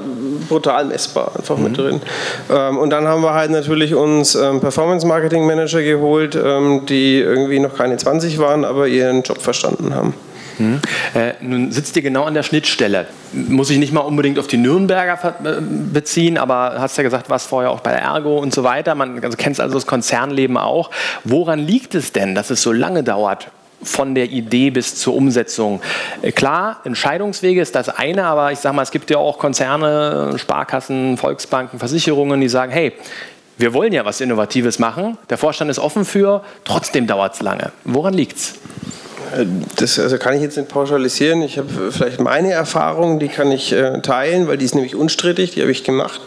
[0.48, 1.64] brutal messbar einfach mhm.
[1.64, 2.02] mit drin.
[2.50, 7.18] Ähm, und dann haben wir halt natürlich uns ähm, Performance Marketing Manager geholt, ähm, die
[7.18, 10.12] irgendwie noch keine 20 waren, aber ihren Job verstanden haben.
[10.58, 10.80] Mhm.
[11.14, 13.06] Äh, nun sitzt ihr genau an der Schnittstelle.
[13.32, 17.46] Muss ich nicht mal unbedingt auf die Nürnberger äh, beziehen, aber hast ja gesagt, warst
[17.46, 18.94] vorher auch bei Ergo und so weiter.
[18.94, 20.90] Man also kennst also das Konzernleben auch.
[21.24, 23.48] Woran liegt es denn, dass es so lange dauert,
[23.82, 25.80] von der Idee bis zur Umsetzung.
[26.22, 30.34] Äh, klar, Entscheidungswege ist das eine, aber ich sage mal, es gibt ja auch Konzerne,
[30.36, 32.92] Sparkassen, Volksbanken, Versicherungen, die sagen, hey,
[33.58, 37.72] wir wollen ja was Innovatives machen, der Vorstand ist offen für, trotzdem dauert es lange.
[37.84, 38.54] Woran liegt es?
[39.76, 41.42] Das also kann ich jetzt nicht pauschalisieren.
[41.42, 45.52] Ich habe vielleicht meine Erfahrung, die kann ich äh, teilen, weil die ist nämlich unstrittig,
[45.52, 46.20] die habe ich gemacht.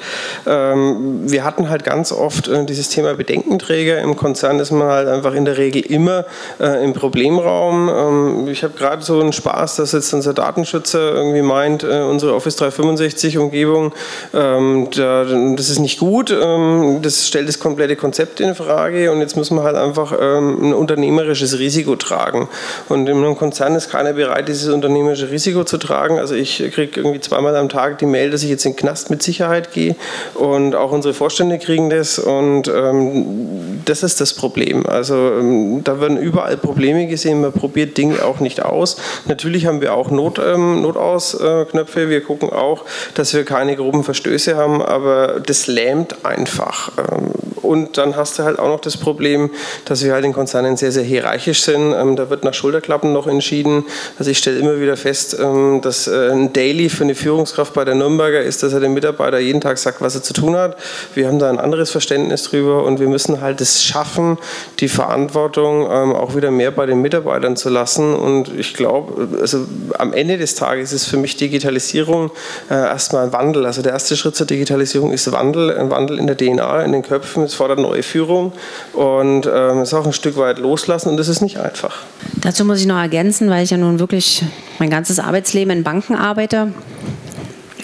[0.48, 4.00] Ähm, wir hatten halt ganz oft äh, dieses Thema Bedenkenträger.
[4.00, 6.26] Im Konzern ist man halt einfach in der Regel immer
[6.60, 7.90] äh, im Problemraum.
[7.90, 12.34] Ähm, ich habe gerade so einen Spaß, dass jetzt unser Datenschützer irgendwie meint, äh, unsere
[12.34, 13.94] Office 365 Umgebung,
[14.34, 16.32] ähm, da, das ist nicht gut.
[16.32, 20.70] Ähm, das stellt das komplette Konzept in Frage und jetzt müssen wir halt einfach ähm,
[20.70, 22.48] ein unternehmerisches Risiko tragen.
[22.94, 26.20] Und in einem Konzern ist keiner bereit, dieses unternehmerische Risiko zu tragen.
[26.20, 29.10] Also ich kriege irgendwie zweimal am Tag die Mail, dass ich jetzt in den Knast
[29.10, 29.96] mit Sicherheit gehe.
[30.36, 32.20] Und auch unsere Vorstände kriegen das.
[32.20, 34.86] Und ähm, das ist das Problem.
[34.86, 37.42] Also ähm, da werden überall Probleme gesehen.
[37.42, 38.98] Man probiert Dinge auch nicht aus.
[39.26, 42.10] Natürlich haben wir auch Not, ähm, Notausknöpfe.
[42.10, 44.84] Wir gucken auch, dass wir keine groben Verstöße haben.
[44.84, 46.92] Aber das lähmt einfach.
[47.00, 47.32] Ähm,
[47.64, 49.50] und dann hast du halt auch noch das Problem,
[49.86, 51.94] dass wir halt in Konzernen sehr, sehr hierarchisch sind.
[51.94, 52.54] Ähm, da wird nach
[52.84, 53.86] Schulterklappen noch entschieden.
[54.20, 57.86] Also ich stelle immer wieder fest, ähm, dass äh, ein Daily für eine Führungskraft bei
[57.86, 60.78] der Nürnberger ist, dass er dem Mitarbeiter jeden Tag sagt, was er zu tun hat.
[61.16, 64.38] Wir haben da ein anderes Verständnis drüber und wir müssen halt es schaffen,
[64.80, 68.14] die Verantwortung ähm, auch wieder mehr bei den Mitarbeitern zu lassen.
[68.14, 69.66] Und ich glaube, also
[69.98, 72.32] am Ende des Tages ist für mich Digitalisierung
[72.70, 73.66] äh, erstmal ein Wandel.
[73.66, 77.02] Also der erste Schritt zur Digitalisierung ist Wandel, ein Wandel in der DNA, in den
[77.02, 78.52] Köpfen es fordert neue Führung
[78.94, 82.04] und ähm, es ist auch ein Stück weit loslassen und das ist nicht einfach.
[82.42, 84.44] Dazu muss ich noch ergänzen, weil ich ja nun wirklich
[84.80, 86.74] mein ganzes Arbeitsleben in Banken arbeite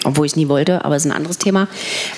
[0.04, 1.68] obwohl ich es nie wollte, aber es ist ein anderes Thema.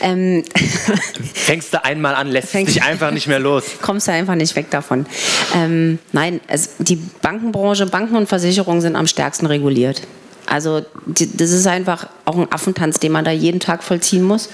[0.01, 0.45] Ähm
[1.35, 3.65] Fängst du einmal an, lässt dich einfach nicht mehr los.
[3.83, 5.07] Kommst du einfach nicht weg davon.
[5.55, 10.03] Ähm, nein, also die Bankenbranche, Banken und Versicherungen sind am stärksten reguliert.
[10.47, 14.49] Also das ist einfach auch ein Affentanz, den man da jeden Tag vollziehen muss.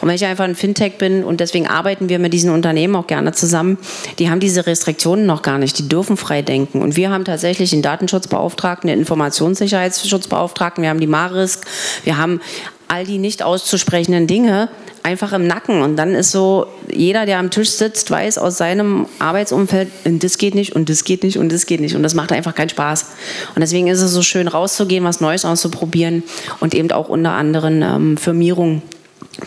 [0.00, 3.06] Und wenn ich einfach ein Fintech bin und deswegen arbeiten wir mit diesen Unternehmen auch
[3.06, 3.78] gerne zusammen,
[4.18, 6.82] die haben diese Restriktionen noch gar nicht, die dürfen frei denken.
[6.82, 11.66] Und wir haben tatsächlich den Datenschutzbeauftragten, den Informationssicherheitsschutzbeauftragten, wir haben die Marisk,
[12.04, 12.40] wir haben
[12.88, 14.68] all die nicht auszusprechenden Dinge
[15.02, 15.82] einfach im Nacken.
[15.82, 20.54] Und dann ist so, jeder, der am Tisch sitzt, weiß aus seinem Arbeitsumfeld, das geht
[20.54, 21.94] nicht und das geht nicht und das geht nicht.
[21.94, 23.06] Und das macht einfach keinen Spaß.
[23.54, 26.24] Und deswegen ist es so schön, rauszugehen, was Neues auszuprobieren
[26.58, 28.82] und eben auch unter anderem ähm, Firmierung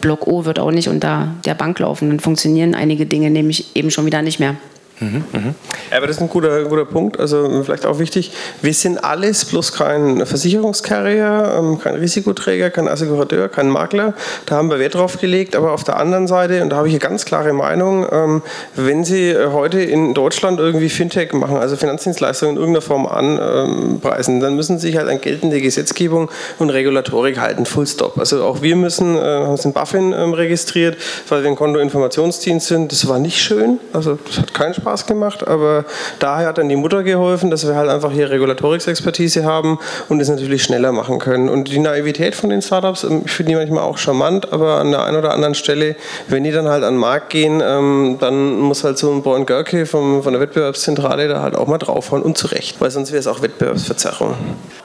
[0.02, 2.10] Block O wird auch nicht unter der Bank laufen.
[2.10, 4.56] Dann funktionieren einige Dinge nämlich eben schon wieder nicht mehr.
[5.00, 5.54] Mhm, mh.
[5.96, 8.32] Aber das ist ein guter, guter Punkt, also vielleicht auch wichtig.
[8.62, 14.14] Wir sind alles bloß kein Versicherungscarrier, ähm, kein Risikoträger, kein Assekurateur, kein Makler.
[14.46, 15.56] Da haben wir Wert drauf gelegt.
[15.56, 18.42] Aber auf der anderen Seite, und da habe ich eine ganz klare Meinung, ähm,
[18.76, 24.56] wenn Sie heute in Deutschland irgendwie Fintech machen, also Finanzdienstleistungen in irgendeiner Form anpreisen, dann
[24.56, 28.18] müssen Sie sich halt an geltende Gesetzgebung und Regulatorik halten, full stop.
[28.18, 30.98] Also auch wir müssen, äh, haben uns in BaFin ähm, registriert,
[31.30, 32.92] weil wir ein Kontoinformationsdienst sind.
[32.92, 35.86] Das war nicht schön, also das hat keinen Spaß Spaß gemacht, aber
[36.17, 40.30] daher hat dann die Mutter geholfen, dass wir halt einfach hier Regulatorics-Expertise haben und es
[40.30, 41.47] natürlich schneller machen können.
[41.47, 44.89] Und die Naivität von den Startups, ähm, ich finde die manchmal auch charmant, aber an
[44.91, 45.95] der einen oder anderen Stelle,
[46.28, 49.45] wenn die dann halt an den Markt gehen, ähm, dann muss halt so ein Born
[49.45, 53.28] Görke von der Wettbewerbszentrale da halt auch mal draufhauen und zurecht, weil sonst wäre es
[53.28, 54.34] auch Wettbewerbsverzerrung.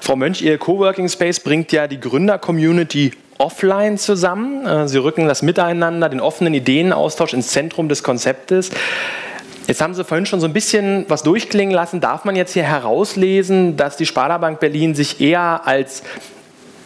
[0.00, 4.66] Frau Mönch, Ihr Coworking Space bringt ja die Gründer-Community offline zusammen.
[4.66, 8.70] Äh, Sie rücken das Miteinander, den offenen Ideenaustausch ins Zentrum des Konzeptes.
[9.66, 12.00] Jetzt haben Sie vorhin schon so ein bisschen was durchklingen lassen.
[12.00, 16.03] Darf man jetzt hier herauslesen, dass die Sparda Bank Berlin sich eher als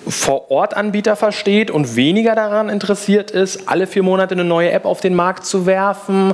[0.07, 5.15] Vor-Ort-Anbieter versteht und weniger daran interessiert ist, alle vier Monate eine neue App auf den
[5.15, 6.33] Markt zu werfen?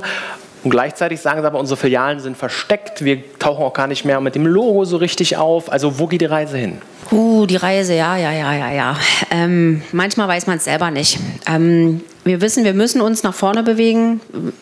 [0.63, 4.21] Und gleichzeitig sagen sie aber, unsere Filialen sind versteckt, wir tauchen auch gar nicht mehr
[4.21, 5.71] mit dem Logo so richtig auf.
[5.71, 6.79] Also wo geht die Reise hin?
[7.11, 8.97] Uh, die Reise, ja, ja, ja, ja, ja.
[9.29, 11.19] Ähm, manchmal weiß man es selber nicht.
[11.47, 14.19] Ähm, wir wissen, wir müssen uns nach vorne bewegen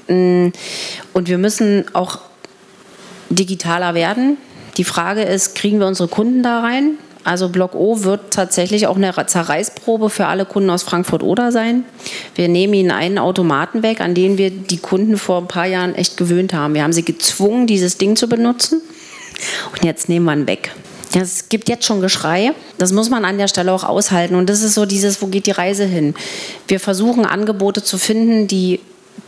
[0.08, 0.49] mm,
[1.13, 2.19] und wir müssen auch
[3.29, 4.38] digitaler werden.
[4.77, 6.97] Die Frage ist, kriegen wir unsere Kunden da rein?
[7.23, 11.86] Also Block O wird tatsächlich auch eine Zerreißprobe für alle Kunden aus Frankfurt-Oder sein.
[12.36, 15.95] Wir nehmen ihnen einen Automaten weg, an den wir die Kunden vor ein paar Jahren
[15.95, 16.73] echt gewöhnt haben.
[16.73, 18.82] Wir haben sie gezwungen, dieses Ding zu benutzen
[19.71, 20.73] und jetzt nehmen wir ihn weg.
[21.15, 22.54] Es gibt jetzt schon Geschrei.
[22.78, 24.36] Das muss man an der Stelle auch aushalten.
[24.36, 26.15] Und das ist so dieses, wo geht die Reise hin?
[26.67, 28.80] Wir versuchen Angebote zu finden, die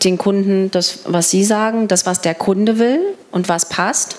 [0.04, 3.00] den Kunden das, was sie sagen, das, was der Kunde will
[3.32, 4.18] und was passt,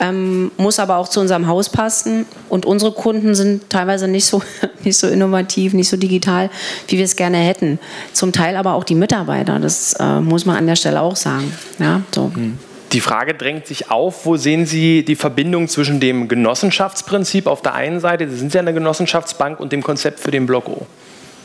[0.00, 2.26] ähm, muss aber auch zu unserem Haus passen.
[2.48, 4.42] Und unsere Kunden sind teilweise nicht so,
[4.84, 6.50] nicht so innovativ, nicht so digital,
[6.88, 7.78] wie wir es gerne hätten.
[8.12, 11.52] Zum Teil aber auch die Mitarbeiter, das äh, muss man an der Stelle auch sagen.
[11.78, 12.30] Ja, so.
[12.34, 12.58] Hm.
[12.92, 17.74] Die Frage drängt sich auf, wo sehen Sie die Verbindung zwischen dem Genossenschaftsprinzip auf der
[17.74, 20.86] einen Seite, Sie sind ja eine Genossenschaftsbank, und dem Konzept für den Block O?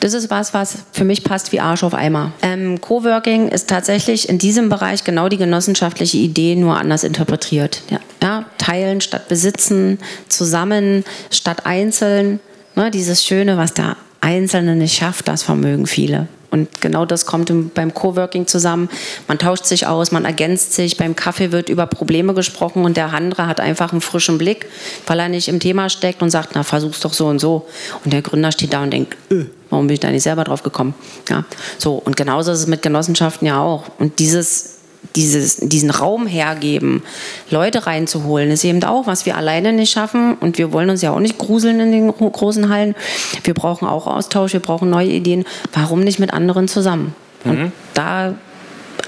[0.01, 2.33] Das ist was, was für mich passt wie Arsch auf Eimer.
[2.41, 7.81] Ähm, Coworking ist tatsächlich in diesem Bereich genau die genossenschaftliche Idee, nur anders interpretiert.
[7.89, 12.39] Ja, ja teilen statt besitzen, zusammen statt einzeln.
[12.75, 16.27] Ne, dieses Schöne, was der Einzelne nicht schafft, das vermögen viele.
[16.49, 18.89] Und genau das kommt beim Coworking zusammen.
[19.27, 20.97] Man tauscht sich aus, man ergänzt sich.
[20.97, 24.67] Beim Kaffee wird über Probleme gesprochen und der andere hat einfach einen frischen Blick,
[25.05, 27.67] weil er nicht im Thema steckt und sagt, na, versuch's doch so und so.
[28.03, 30.63] Und der Gründer steht da und denkt, öh, warum bin ich da nicht selber drauf
[30.63, 30.93] gekommen?
[31.29, 31.43] Ja,
[31.77, 31.95] so.
[31.95, 33.83] Und genauso ist es mit Genossenschaften ja auch.
[33.99, 34.76] Und dieses
[35.15, 37.03] dieses, diesen Raum hergeben,
[37.49, 40.35] Leute reinzuholen, ist eben auch, was wir alleine nicht schaffen.
[40.35, 42.95] Und wir wollen uns ja auch nicht gruseln in den großen Hallen.
[43.43, 45.45] Wir brauchen auch Austausch, wir brauchen neue Ideen.
[45.73, 47.15] Warum nicht mit anderen zusammen?
[47.43, 47.51] Mhm.
[47.51, 48.35] Und da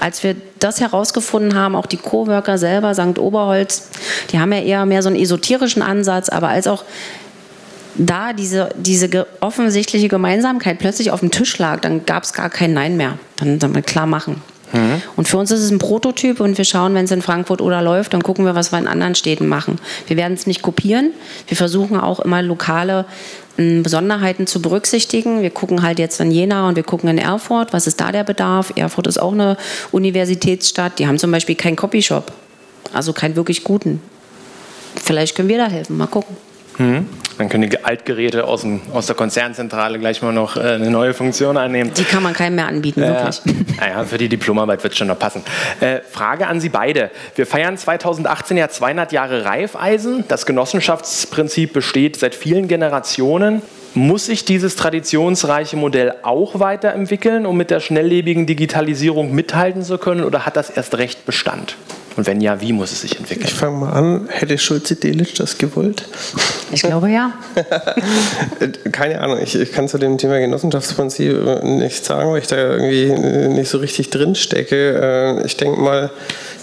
[0.00, 3.18] als wir das herausgefunden haben, auch die Coworker selber, St.
[3.18, 3.88] Oberholz,
[4.32, 6.84] die haben ja eher mehr so einen esoterischen Ansatz, aber als auch
[7.96, 12.72] da diese, diese offensichtliche Gemeinsamkeit plötzlich auf dem Tisch lag, dann gab es gar kein
[12.72, 13.18] Nein mehr.
[13.36, 14.42] Dann, dann klar machen.
[14.72, 15.02] Mhm.
[15.16, 17.82] Und für uns ist es ein Prototyp und wir schauen, wenn es in Frankfurt oder
[17.82, 19.78] läuft, dann gucken wir, was wir in anderen Städten machen.
[20.06, 21.12] Wir werden es nicht kopieren.
[21.48, 23.06] Wir versuchen auch immer lokale
[23.58, 25.42] ähm, Besonderheiten zu berücksichtigen.
[25.42, 27.72] Wir gucken halt jetzt in Jena und wir gucken in Erfurt.
[27.72, 28.72] Was ist da der Bedarf?
[28.76, 29.56] Erfurt ist auch eine
[29.90, 30.98] Universitätsstadt.
[30.98, 32.32] Die haben zum Beispiel keinen Copyshop.
[32.92, 34.00] Also keinen wirklich guten.
[34.96, 35.96] Vielleicht können wir da helfen.
[35.96, 36.36] Mal gucken.
[36.80, 37.06] Mhm.
[37.38, 41.14] Dann können die Altgeräte aus, dem, aus der Konzernzentrale gleich mal noch äh, eine neue
[41.14, 41.92] Funktion annehmen.
[41.96, 43.40] Die kann man keinem mehr anbieten, wirklich.
[43.80, 45.42] Naja, für die Diplomarbeit wird es schon noch passen.
[45.80, 47.10] Äh, Frage an Sie beide.
[47.36, 50.24] Wir feiern 2018 ja 200 Jahre Reifeisen.
[50.28, 53.62] Das Genossenschaftsprinzip besteht seit vielen Generationen.
[53.94, 60.24] Muss sich dieses traditionsreiche Modell auch weiterentwickeln, um mit der schnelllebigen Digitalisierung mithalten zu können,
[60.24, 61.76] oder hat das erst recht Bestand?
[62.16, 63.46] Und wenn ja, wie muss es sich entwickeln?
[63.48, 64.28] Ich fange mal an.
[64.28, 66.04] Hätte Schulze-Delitzsch das gewollt?
[66.72, 67.32] Ich glaube ja.
[68.92, 69.38] Keine Ahnung.
[69.42, 73.12] Ich, ich, kann zu dem Thema Genossenschaftsprinzip nichts sagen, weil ich da irgendwie
[73.48, 75.40] nicht so richtig drin stecke.
[75.40, 76.10] Äh, ich denke mal,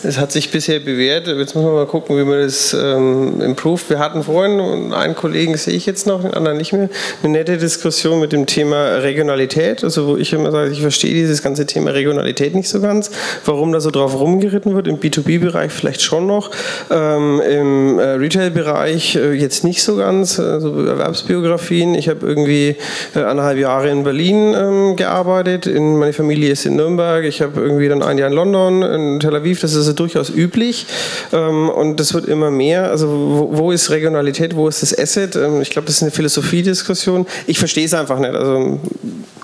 [0.04, 1.28] es hat sich bisher bewährt.
[1.28, 3.90] Jetzt müssen wir mal gucken, wie man das ähm, improved.
[3.90, 6.90] Wir hatten vorhin, einen Kollegen sehe ich jetzt noch, den anderen nicht mehr,
[7.24, 9.84] eine nette Diskussion mit dem Thema Regionalität.
[9.84, 13.12] Also, wo ich immer sage, ich verstehe dieses ganze Thema Regionalität nicht so ganz,
[13.46, 14.88] warum da so drauf rumgeritten wird.
[14.88, 16.52] Im B2B-Bereich vielleicht schon noch,
[16.90, 20.40] ähm, im äh, Retail-Bereich äh, jetzt nicht so ganz.
[20.40, 21.96] Also Erwerbsbiografien.
[21.96, 22.76] Ich habe irgendwie
[23.16, 25.68] äh, anderthalb Jahre in Berlin ähm, gearbeitet.
[25.68, 27.24] In, meine Familie ist in Nürnberg.
[27.26, 29.60] Ich habe irgendwie dann ein Jahr in London, in Tel Aviv.
[29.62, 30.86] Das ist also durchaus üblich
[31.34, 32.90] ähm, und das wird immer mehr.
[32.90, 35.36] Also wo, wo, ist Regionalität, wo ist das Asset?
[35.36, 37.26] Ähm, ich glaube, das ist eine Philosophiediskussion.
[37.48, 38.34] Ich verstehe es einfach nicht.
[38.34, 38.80] Also,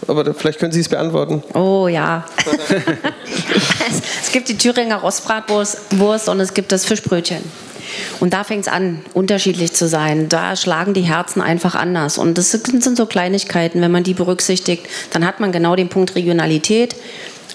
[0.08, 1.44] aber vielleicht können Sie es beantworten.
[1.54, 2.26] Oh ja.
[3.90, 7.44] es, es, gibt die Thüringer Rostbratwurst und es gibt das Fischbrötchen.
[8.20, 10.30] Und da fängt es an, unterschiedlich zu sein.
[10.30, 12.18] Da schlagen die Herzen einfach anders.
[12.18, 16.16] Und das sind, so Kleinigkeiten, wenn man die berücksichtigt, dann hat man genau den Punkt
[16.16, 16.96] Regionalität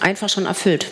[0.00, 0.86] einfach schon erfüllt.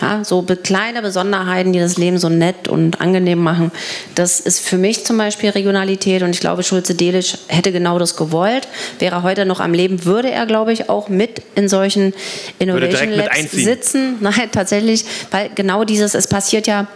[0.00, 3.70] Ja, so kleine Besonderheiten, die das Leben so nett und angenehm machen.
[4.14, 8.66] Das ist für mich zum Beispiel Regionalität und ich glaube, Schulze-Delitzsch hätte genau das gewollt.
[8.98, 12.14] Wäre er heute noch am Leben, würde er, glaube ich, auch mit in solchen
[12.58, 14.16] Innovation Labs sitzen.
[14.20, 16.86] Nein, tatsächlich, weil genau dieses, es passiert ja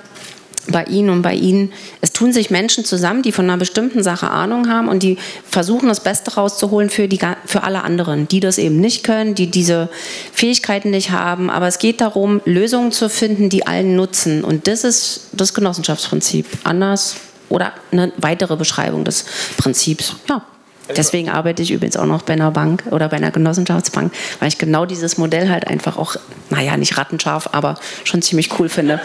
[0.69, 1.73] bei Ihnen und bei Ihnen.
[2.01, 5.89] Es tun sich Menschen zusammen, die von einer bestimmten Sache Ahnung haben und die versuchen,
[5.89, 9.89] das Beste rauszuholen für, die, für alle anderen, die das eben nicht können, die diese
[10.33, 11.51] Fähigkeiten nicht haben.
[11.51, 14.45] Aber es geht darum, Lösungen zu finden, die allen nutzen.
[14.45, 16.47] Und das ist das Genossenschaftsprinzip.
[16.65, 17.17] Anders
[17.49, 19.25] oder eine weitere Beschreibung des
[19.57, 20.15] Prinzips.
[20.29, 20.43] Ja.
[20.97, 24.59] Deswegen arbeite ich übrigens auch noch bei einer Bank oder bei einer Genossenschaftsbank, weil ich
[24.59, 26.17] genau dieses Modell halt einfach auch,
[26.51, 29.01] naja, nicht rattenscharf, aber schon ziemlich cool finde.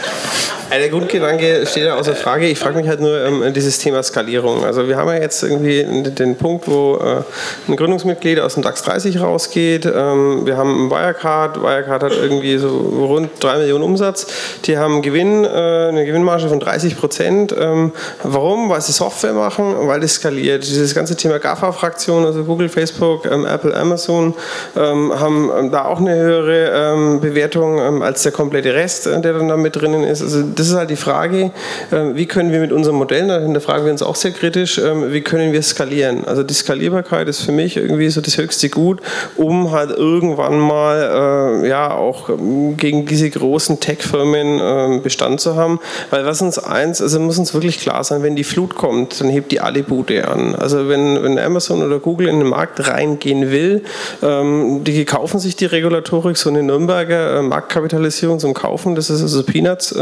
[0.71, 2.47] Der Grundgedanke steht ja außer Frage.
[2.47, 4.63] Ich frage mich halt nur ähm, dieses Thema Skalierung.
[4.63, 7.23] Also wir haben ja jetzt irgendwie den Punkt, wo äh,
[7.67, 9.85] ein Gründungsmitglied aus dem DAX 30 rausgeht.
[9.85, 11.61] Ähm, wir haben Wirecard.
[11.61, 14.27] Wirecard hat irgendwie so rund 3 Millionen Umsatz.
[14.65, 17.55] Die haben Gewinn, äh, eine Gewinnmarge von 30 Prozent.
[17.57, 18.69] Ähm, warum?
[18.69, 20.63] Weil sie Software machen, weil es skaliert.
[20.63, 21.39] Dieses ganze Thema
[21.69, 24.34] GAFA-Fraktion, also Google, Facebook, ähm, Apple, Amazon,
[24.75, 29.47] ähm, haben ähm, da auch eine höhere Bewertung als der komplette Rest, äh, der dann
[29.47, 30.21] da mit drinnen ist.
[30.21, 31.51] Also das ist halt die Frage,
[31.91, 35.53] wie können wir mit unserem Modell, da hinterfragen wir uns auch sehr kritisch, wie können
[35.53, 36.25] wir skalieren?
[36.25, 39.01] Also die Skalierbarkeit ist für mich irgendwie so das höchste Gut,
[39.36, 42.29] um halt irgendwann mal äh, ja auch
[42.77, 45.79] gegen diese großen Tech-Firmen Bestand zu haben.
[46.10, 49.29] Weil was uns eins, also muss uns wirklich klar sein, wenn die Flut kommt, dann
[49.29, 50.55] hebt die alle Bude an.
[50.55, 53.83] Also wenn, wenn Amazon oder Google in den Markt reingehen will,
[54.21, 59.95] die kaufen sich die Regulatorik, so eine Nürnberger Marktkapitalisierung zum Kaufen, das ist also Peanuts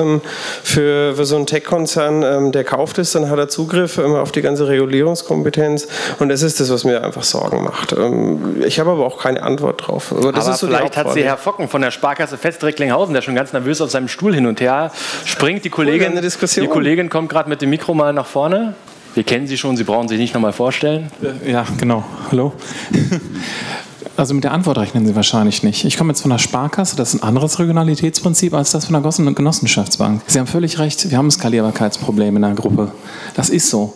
[0.63, 4.31] für, für so einen Tech-Konzern, ähm, der kauft es, dann hat er Zugriff ähm, auf
[4.31, 5.87] die ganze Regulierungskompetenz
[6.19, 7.93] und das ist das, was mir einfach Sorgen macht.
[7.93, 10.11] Ähm, ich habe aber auch keine Antwort drauf.
[10.11, 13.53] Aber, aber so vielleicht hat sie Herr Focken von der Sparkasse Fest-Recklinghausen, der schon ganz
[13.53, 14.91] nervös auf seinem Stuhl hin und her
[15.25, 15.65] springt.
[15.65, 18.75] Die Kollegin, die Kollegin kommt gerade mit dem Mikro mal nach vorne.
[19.17, 21.09] Wir kennen Sie schon, Sie brauchen sich nicht nochmal vorstellen.
[21.43, 22.03] Ja, genau.
[22.29, 22.53] Hallo.
[24.15, 25.83] Also mit der Antwort rechnen Sie wahrscheinlich nicht.
[25.85, 29.33] Ich komme jetzt von der Sparkasse, das ist ein anderes Regionalitätsprinzip als das von der
[29.33, 30.21] Genossenschaftsbank.
[30.27, 32.91] Sie haben völlig recht, wir haben ein Skalierbarkeitsproblem in der Gruppe.
[33.35, 33.93] Das ist so.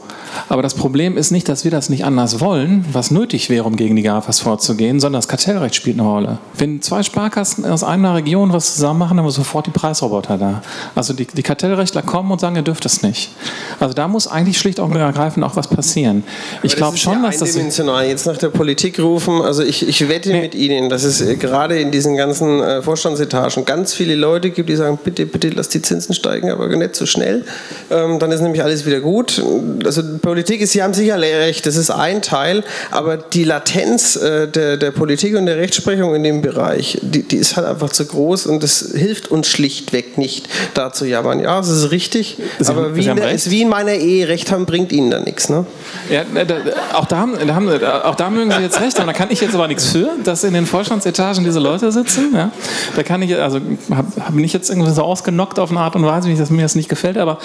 [0.47, 3.76] Aber das Problem ist nicht, dass wir das nicht anders wollen, was nötig wäre, um
[3.76, 6.38] gegen die GAFAs vorzugehen, sondern das Kartellrecht spielt eine Rolle.
[6.58, 10.38] Wenn zwei Sparkassen aus einer Region was zusammen machen, dann haben wir sofort die Preisroboter
[10.38, 10.62] da.
[10.95, 13.32] Also die, die Kartellrechtler kommen und sagen, ihr dürft es nicht.
[13.80, 16.24] Also da muss eigentlich schlicht und ergreifend auch was passieren.
[16.63, 17.56] Ich glaube schon, dass das...
[17.56, 20.42] Jetzt nach der Politik rufen, also ich, ich wette nee.
[20.42, 24.70] mit Ihnen, dass es äh, gerade in diesen ganzen äh, Vorstandsetagen ganz viele Leute gibt,
[24.70, 27.46] die sagen, bitte, bitte lass die Zinsen steigen, aber nicht so schnell.
[27.90, 29.44] Ähm, dann ist nämlich alles wieder gut.
[29.86, 34.48] Also Politik ist, Sie haben sicher recht, das ist ein Teil, aber die Latenz äh,
[34.48, 38.06] der, der Politik und der Rechtsprechung in dem Bereich, die, die ist halt einfach zu
[38.06, 41.40] groß und das hilft uns schlichtweg nicht, da zu jammern.
[41.40, 44.28] Ja, das ist richtig, Sie aber haben, wie, in der, ist wie in meiner Ehe,
[44.28, 45.50] Recht haben bringt Ihnen da nichts.
[45.50, 45.66] Ne?
[46.10, 46.56] Ja, da,
[46.94, 49.42] auch, da haben, da haben, auch da mögen Sie jetzt recht haben, da kann ich
[49.42, 52.34] jetzt aber nichts für, dass in den Vorstandsetagen diese Leute sitzen.
[52.34, 52.52] Ja?
[52.96, 53.60] Da kann ich, also
[53.94, 56.62] habe hab mich jetzt irgendwie so ausgenockt auf eine Art und Weise, wie das mir
[56.63, 57.39] das nicht gefällt, aber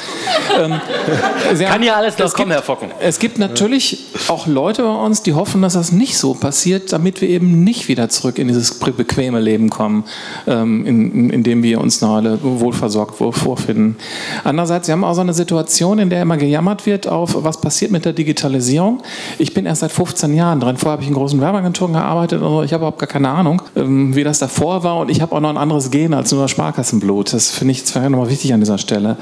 [0.59, 0.81] ähm,
[1.59, 2.91] kann ja alles noch kommen, Herr Focken.
[3.01, 7.21] Es gibt natürlich auch Leute bei uns, die hoffen, dass das nicht so passiert, damit
[7.21, 10.05] wir eben nicht wieder zurück in dieses bequeme Leben kommen,
[10.47, 13.97] ähm, in, in, dem wir uns noch alle wohlversorgt vorfinden.
[14.45, 17.91] Andererseits, wir haben auch so eine Situation, in der immer gejammert wird auf, was passiert
[17.91, 19.03] mit der Digitalisierung.
[19.39, 20.77] Ich bin erst seit 15 Jahren drin.
[20.77, 24.15] Vorher habe ich in großen Werbeagenturen gearbeitet und ich habe überhaupt gar keine Ahnung, ähm,
[24.15, 24.99] wie das davor war.
[24.99, 27.33] Und ich habe auch noch ein anderes Gen als nur Sparkassenblut.
[27.33, 29.17] Das finde ich zwar nochmal wichtig an dieser Stelle.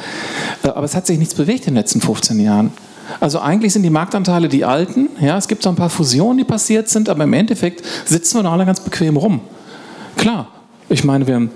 [0.63, 2.73] Äh, aber es hat sich nichts bewegt in den letzten 15 Jahren.
[3.21, 5.11] Also eigentlich sind die Marktanteile die alten.
[5.21, 8.43] Ja, es gibt so ein paar Fusionen, die passiert sind, aber im Endeffekt sitzen wir
[8.45, 9.41] noch alle ganz bequem rum.
[10.17, 10.49] Klar,
[10.89, 11.49] ich meine, wir,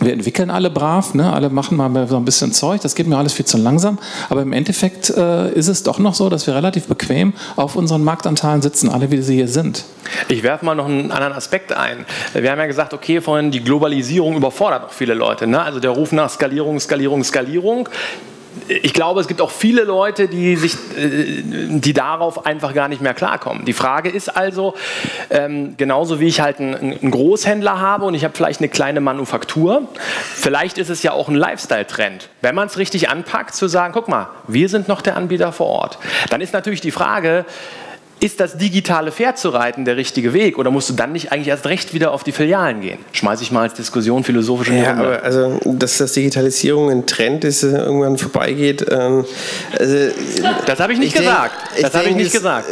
[0.00, 1.32] wir entwickeln alle brav, ne?
[1.32, 3.98] alle machen mal so ein bisschen Zeug, das geht mir alles viel zu langsam.
[4.28, 8.04] Aber im Endeffekt äh, ist es doch noch so, dass wir relativ bequem auf unseren
[8.04, 9.84] Marktanteilen sitzen, alle wie sie hier sind.
[10.28, 12.04] Ich werfe mal noch einen anderen Aspekt ein.
[12.32, 15.46] Wir haben ja gesagt, okay, vorhin die Globalisierung überfordert auch viele Leute.
[15.46, 15.60] Ne?
[15.60, 17.88] Also der Ruf nach Skalierung, Skalierung, Skalierung
[18.68, 23.00] ich glaube, es gibt auch viele Leute, die, sich, äh, die darauf einfach gar nicht
[23.00, 23.64] mehr klarkommen.
[23.64, 24.74] Die Frage ist also,
[25.30, 29.00] ähm, genauso wie ich halt einen, einen Großhändler habe und ich habe vielleicht eine kleine
[29.00, 29.88] Manufaktur,
[30.34, 32.28] vielleicht ist es ja auch ein Lifestyle-Trend.
[32.40, 35.66] Wenn man es richtig anpackt, zu sagen, guck mal, wir sind noch der Anbieter vor
[35.66, 35.98] Ort.
[36.30, 37.44] Dann ist natürlich die Frage,
[38.18, 41.48] ist das digitale Pferd zu reiten der richtige Weg oder musst du dann nicht eigentlich
[41.48, 42.98] erst recht wieder auf die Filialen gehen?
[43.12, 45.06] Schmeiße ich mal als Diskussion philosophisch in die ja, Runde.
[45.06, 48.86] Aber also, dass das Digitalisierung ein Trend ist, irgendwann vorbeigeht.
[48.90, 49.26] Ähm,
[49.78, 49.94] also,
[50.64, 51.54] das habe ich nicht ich gesagt.
[51.74, 52.68] Denk, das habe ich nicht das, gesagt.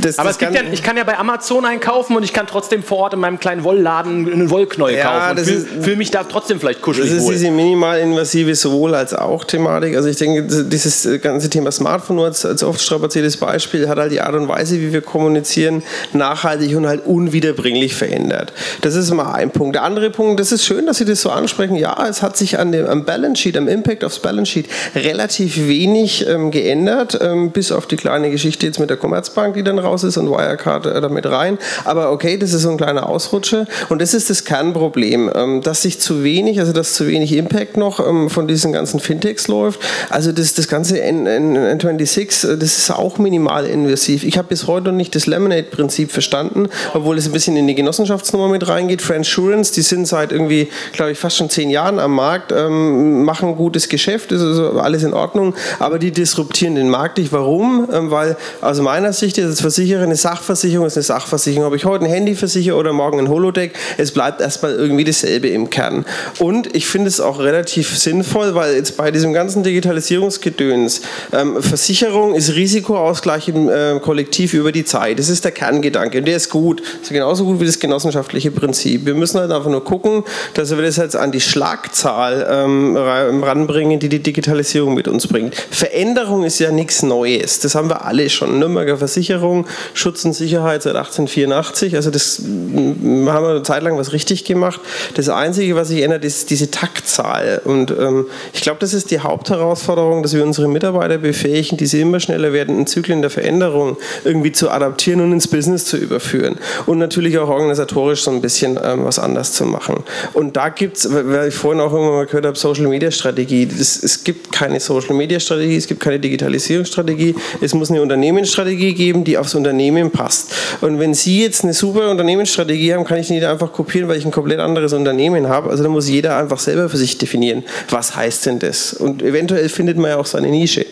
[0.00, 2.84] Das, aber es gibt ja, ich kann ja bei Amazon einkaufen und ich kann trotzdem
[2.84, 5.38] vor Ort in meinem kleinen Wollladen einen Wollknäuel ja, kaufen.
[5.38, 7.32] und fühle mich da trotzdem vielleicht kuschelig Das ist wohl.
[7.34, 9.96] diese minimal-invasive sowohl als auch Thematik.
[9.96, 14.20] Also ich denke, dieses ganze Thema Smartphone als, als oft strapaziertes Beispiel hat halt die
[14.20, 18.52] Art und Weise, wie wie wir kommunizieren, nachhaltig und halt unwiederbringlich verändert.
[18.80, 19.76] Das ist mal ein Punkt.
[19.76, 21.76] Der andere Punkt, das ist schön, dass Sie das so ansprechen.
[21.76, 25.68] Ja, es hat sich an dem, am Balance Sheet, am Impact aufs Balance Sheet relativ
[25.68, 29.78] wenig ähm, geändert, ähm, bis auf die kleine Geschichte jetzt mit der Commerzbank, die dann
[29.78, 31.58] raus ist und Wirecard äh, damit rein.
[31.84, 35.82] Aber okay, das ist so ein kleiner Ausrutscher und das ist das Kernproblem, ähm, dass
[35.82, 39.80] sich zu wenig, also dass zu wenig Impact noch ähm, von diesen ganzen Fintechs läuft.
[40.10, 44.24] Also das, das ganze N, N, N26, äh, das ist auch minimal invasiv.
[44.24, 47.66] Ich habe bis heute heute noch nicht das Lemonade-Prinzip verstanden, obwohl es ein bisschen in
[47.66, 49.02] die Genossenschaftsnummer mit reingeht.
[49.02, 53.56] Friendsurance, die sind seit irgendwie, glaube ich, fast schon zehn Jahren am Markt, ähm, machen
[53.56, 57.32] gutes Geschäft, ist also alles in Ordnung, aber die disruptieren den Markt nicht.
[57.32, 57.88] Warum?
[57.92, 61.68] Ähm, weil aus meiner Sicht ist als Versicherer eine Sachversicherung ist eine Sachversicherung.
[61.68, 65.48] Ob ich heute ein Handy versichere oder morgen ein Holodeck, es bleibt erstmal irgendwie dasselbe
[65.48, 66.04] im Kern.
[66.38, 72.34] Und ich finde es auch relativ sinnvoll, weil jetzt bei diesem ganzen Digitalisierungsgedöns ähm, Versicherung
[72.34, 75.18] ist Risikoausgleich im äh, Kollektiv über über die Zeit.
[75.18, 76.80] Das ist der Kerngedanke und der ist gut.
[76.80, 79.04] Das ist genauso gut wie das genossenschaftliche Prinzip.
[79.04, 80.24] Wir müssen halt einfach nur gucken,
[80.54, 85.54] dass wir das jetzt an die Schlagzahl ähm, ranbringen, die die Digitalisierung mit uns bringt.
[85.54, 87.60] Veränderung ist ja nichts Neues.
[87.60, 88.58] Das haben wir alle schon.
[88.58, 91.94] Nürnberger Versicherung, Schutz und Sicherheit seit 1884.
[91.94, 94.80] Also das haben wir eine Zeit lang was richtig gemacht.
[95.12, 97.60] Das Einzige, was sich ändert, ist diese Taktzahl.
[97.66, 102.18] Und ähm, ich glaube, das ist die Hauptherausforderung, dass wir unsere Mitarbeiter befähigen, diese immer
[102.18, 106.56] schneller werdenden Zyklen der Veränderung irgendwie zu adaptieren und ins Business zu überführen.
[106.86, 110.02] Und natürlich auch organisatorisch so ein bisschen ähm, was anders zu machen.
[110.32, 113.66] Und da gibt es, weil ich vorhin auch irgendwann mal gehört habe, Social Media Strategie.
[113.66, 117.34] Das, es gibt keine Social Media Strategie, es gibt keine Digitalisierungsstrategie.
[117.60, 120.52] Es muss eine Unternehmensstrategie geben, die aufs Unternehmen passt.
[120.80, 124.24] Und wenn Sie jetzt eine super Unternehmensstrategie haben, kann ich nicht einfach kopieren, weil ich
[124.24, 125.70] ein komplett anderes Unternehmen habe.
[125.70, 128.92] Also da muss jeder einfach selber für sich definieren, was heißt denn das?
[128.92, 130.86] Und eventuell findet man ja auch seine Nische.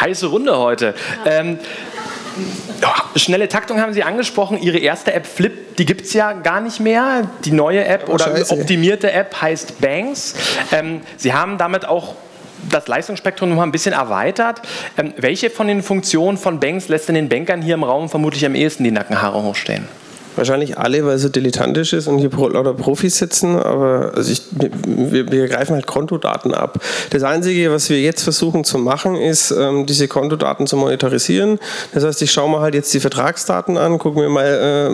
[0.00, 0.94] Heiße Runde heute.
[1.24, 1.32] Ja.
[1.32, 1.58] Ähm,
[3.16, 4.58] Schnelle Taktung haben Sie angesprochen.
[4.60, 7.28] Ihre erste App Flip, die gibt es ja gar nicht mehr.
[7.44, 8.52] Die neue App Oh, oder scheiße.
[8.54, 10.34] optimierte App heißt Banks.
[10.72, 12.14] Ähm, Sie haben damit auch
[12.70, 14.62] das Leistungsspektrum noch mal ein bisschen erweitert.
[14.96, 18.44] Ähm, welche von den Funktionen von Banks lässt denn den Bankern hier im Raum vermutlich
[18.46, 19.86] am ehesten die Nackenhaare hochstehen?
[20.36, 24.42] Wahrscheinlich alle, weil es so dilettantisch ist und hier lauter Profis sitzen, aber also ich,
[24.86, 26.80] wir, wir greifen halt Kontodaten ab.
[27.10, 31.58] Das Einzige, was wir jetzt versuchen zu machen, ist, ähm, diese Kontodaten zu monetarisieren.
[31.92, 34.46] Das heißt, ich schaue mir halt jetzt die Vertragsdaten an, gucke mir mal,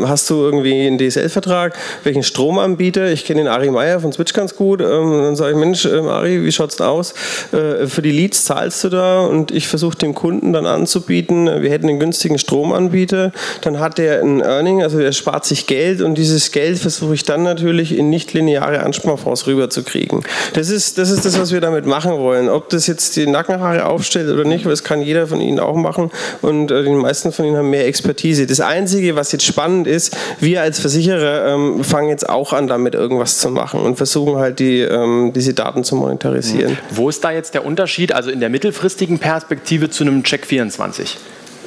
[0.02, 4.32] äh, hast du irgendwie einen DSL-Vertrag, welchen Stromanbieter, ich kenne den Ari Meier von Switch
[4.32, 7.14] ganz gut, ähm, dann sage ich, Mensch, ähm, Ari, wie schaut's denn aus?
[7.52, 11.70] Äh, für die Leads zahlst du da und ich versuche dem Kunden dann anzubieten, wir
[11.70, 16.14] hätten einen günstigen Stromanbieter, dann hat der ein Earning, also der spart sich Geld und
[16.14, 20.22] dieses Geld versuche ich dann natürlich in nicht-lineare Ansparfonds rüberzukriegen.
[20.54, 22.48] Das ist, das ist das, was wir damit machen wollen.
[22.48, 26.10] Ob das jetzt die Nackenhaare aufstellt oder nicht, das kann jeder von Ihnen auch machen
[26.40, 28.46] und äh, die meisten von Ihnen haben mehr Expertise.
[28.46, 32.94] Das Einzige, was jetzt spannend ist, wir als Versicherer ähm, fangen jetzt auch an, damit
[32.94, 36.78] irgendwas zu machen und versuchen halt die, ähm, diese Daten zu monetarisieren.
[36.88, 41.18] Wo ist da jetzt der Unterschied, also in der mittelfristigen Perspektive zu einem Check 24?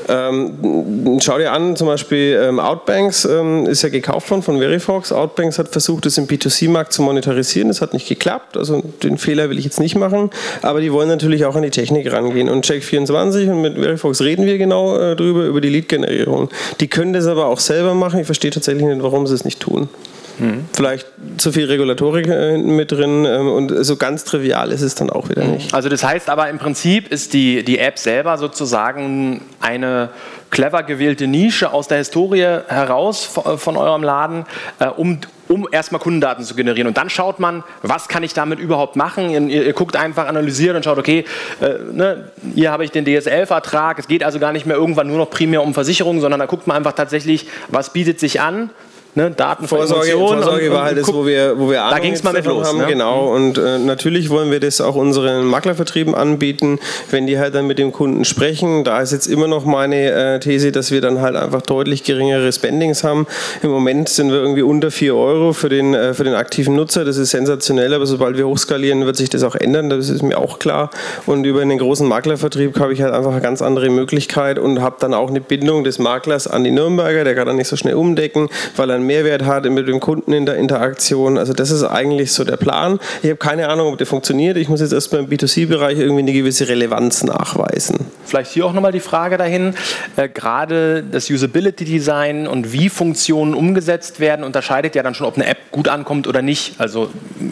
[0.07, 5.11] Ähm, schau dir an, zum Beispiel ähm, Outbanks ähm, ist ja gekauft worden von Verifox.
[5.11, 7.67] Outbanks hat versucht, das im B2C-Markt zu monetarisieren.
[7.67, 8.57] Das hat nicht geklappt.
[8.57, 10.29] Also den Fehler will ich jetzt nicht machen.
[10.61, 12.49] Aber die wollen natürlich auch an die Technik rangehen.
[12.49, 16.49] Und Check24 und mit Verifox reden wir genau äh, drüber, über die Lead-Generierung.
[16.79, 18.19] Die können das aber auch selber machen.
[18.19, 19.89] Ich verstehe tatsächlich nicht, warum sie es nicht tun.
[20.73, 24.95] Vielleicht zu viel Regulatorik äh, hinten mit drin ähm, und so ganz trivial ist es
[24.95, 25.73] dann auch wieder nicht.
[25.73, 30.09] Also das heißt aber im Prinzip ist die, die App selber sozusagen eine
[30.49, 34.45] clever gewählte Nische aus der Historie heraus von, von eurem Laden,
[34.79, 36.87] äh, um, um erstmal Kundendaten zu generieren.
[36.87, 39.29] Und dann schaut man, was kann ich damit überhaupt machen?
[39.29, 41.25] Ihr, ihr, ihr guckt einfach, analysiert und schaut, okay,
[41.61, 43.97] äh, ne, hier habe ich den DSL-Vertrag.
[43.97, 46.67] Es geht also gar nicht mehr irgendwann nur noch primär um Versicherungen, sondern da guckt
[46.67, 48.69] man einfach tatsächlich, was bietet sich an.
[49.13, 52.19] Ne, Daten Vorsorge, Vorsorge war halt das, wo wir, wo wir Da Ahnung ging es
[52.19, 52.65] jetzt mal mit los.
[52.65, 52.77] haben.
[52.77, 52.87] Ne?
[52.87, 57.67] Genau, und äh, natürlich wollen wir das auch unseren Maklervertrieben anbieten, wenn die halt dann
[57.67, 58.85] mit dem Kunden sprechen.
[58.85, 62.53] Da ist jetzt immer noch meine äh, These, dass wir dann halt einfach deutlich geringere
[62.53, 63.27] Spendings haben.
[63.61, 67.03] Im Moment sind wir irgendwie unter 4 Euro für den, äh, für den aktiven Nutzer.
[67.03, 69.89] Das ist sensationell, aber sobald wir hochskalieren, wird sich das auch ändern.
[69.89, 70.89] Das ist mir auch klar.
[71.25, 74.95] Und über einen großen Maklervertrieb habe ich halt einfach eine ganz andere Möglichkeit und habe
[75.01, 77.25] dann auch eine Bindung des Maklers an die Nürnberger.
[77.25, 78.47] Der kann dann nicht so schnell umdecken,
[78.77, 81.37] weil er einen Mehrwert hat mit dem Kunden in der Interaktion.
[81.37, 82.99] Also das ist eigentlich so der Plan.
[83.21, 84.57] Ich habe keine Ahnung, ob der funktioniert.
[84.57, 88.05] Ich muss jetzt erstmal im B2C-Bereich irgendwie eine gewisse Relevanz nachweisen.
[88.25, 89.73] Vielleicht hier auch nochmal die Frage dahin.
[90.15, 95.35] Äh, gerade das Usability Design und wie Funktionen umgesetzt werden, unterscheidet ja dann schon, ob
[95.35, 96.75] eine App gut ankommt oder nicht.
[96.79, 97.09] Also,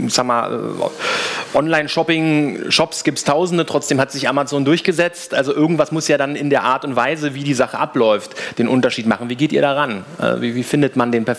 [0.08, 5.34] sag mal, äh, Online-Shopping, Shops gibt es tausende, trotzdem hat sich Amazon durchgesetzt.
[5.34, 8.68] Also, irgendwas muss ja dann in der Art und Weise, wie die Sache abläuft, den
[8.68, 9.30] Unterschied machen.
[9.30, 10.06] Wie geht ihr daran?
[10.22, 11.39] Äh, wie, wie findet man den perfekten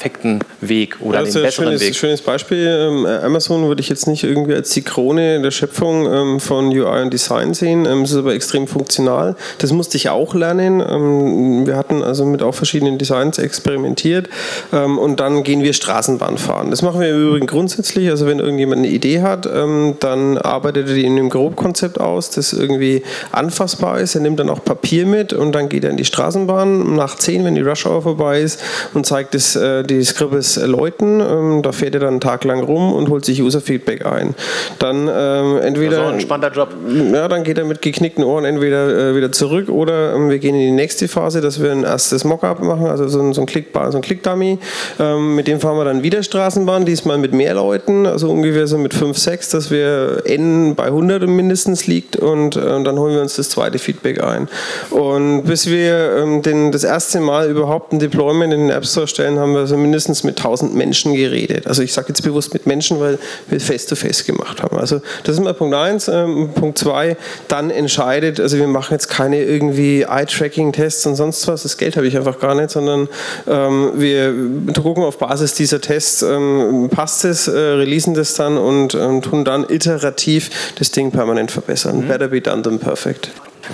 [0.61, 1.95] Weg oder das ist den ein besseren schönes, Weg?
[1.95, 2.67] schönes Beispiel.
[2.67, 7.03] Ähm, Amazon würde ich jetzt nicht irgendwie als die Krone der Schöpfung ähm, von UI
[7.03, 7.87] und Design sehen.
[7.87, 9.37] Ähm, es ist aber extrem funktional.
[9.59, 11.67] Das musste ich auch lernen.
[11.67, 14.29] Wir hatten also mit auch verschiedenen Designs experimentiert
[14.71, 16.71] und dann gehen wir Straßenbahn fahren.
[16.71, 18.09] Das machen wir im Übrigen grundsätzlich.
[18.09, 22.53] Also wenn irgendjemand eine Idee hat, dann arbeitet er die in einem Grobkonzept aus, das
[22.53, 24.15] irgendwie anfassbar ist.
[24.15, 27.45] Er nimmt dann auch Papier mit und dann geht er in die Straßenbahn nach 10,
[27.45, 28.61] wenn die Rush Hour vorbei ist
[28.95, 31.21] und zeigt es, äh, die Scribbles Leuten.
[31.21, 34.35] Ähm, da fährt er dann einen Tag lang rum und holt sich User-Feedback ein.
[34.79, 36.69] Dann ähm, entweder Also ein spannender Job.
[37.13, 40.55] ja, dann geht er mit geknickten Ohren entweder äh, wieder zurück oder ähm, wir gehen
[40.55, 43.47] in die nächste Phase, dass wir ein erstes Mockup machen, also so ein, so ein
[43.47, 44.59] Klickbar, so ein Klickdummy.
[44.99, 48.79] Ähm, mit dem fahren wir dann wieder Straßenbahn, diesmal mit mehr Leuten, also ungefähr so
[48.79, 53.23] mit 5, 6, dass wir N bei 100 mindestens liegt und äh, dann holen wir
[53.23, 54.49] uns das zweite Feedback ein.
[54.91, 59.07] Und bis wir ähm, den, das erste Mal überhaupt ein Deployment in den App Store
[59.07, 61.67] stellen, haben wir so mindestens mit 1000 Menschen geredet.
[61.67, 63.19] Also ich sage jetzt bewusst mit Menschen, weil
[63.49, 64.79] wir Face-to-Face gemacht haben.
[64.79, 66.09] Also das ist mal Punkt 1.
[66.09, 67.17] Ähm, Punkt 2,
[67.49, 72.07] dann entscheidet, also wir machen jetzt keine irgendwie Eye-Tracking-Tests und sonst was, das Geld habe
[72.07, 73.09] ich einfach gar nicht, sondern
[73.49, 74.35] ähm, wir
[74.75, 79.45] gucken auf Basis dieser Tests, ähm, passt es, äh, releasen das dann und ähm, tun
[79.45, 82.07] dann iterativ das Ding permanent verbessern.
[82.07, 83.31] Better be done than perfect.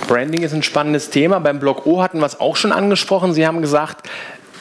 [0.07, 1.39] Branding ist ein spannendes Thema.
[1.39, 3.33] Beim Blog O hatten wir es auch schon angesprochen.
[3.33, 4.07] Sie haben gesagt,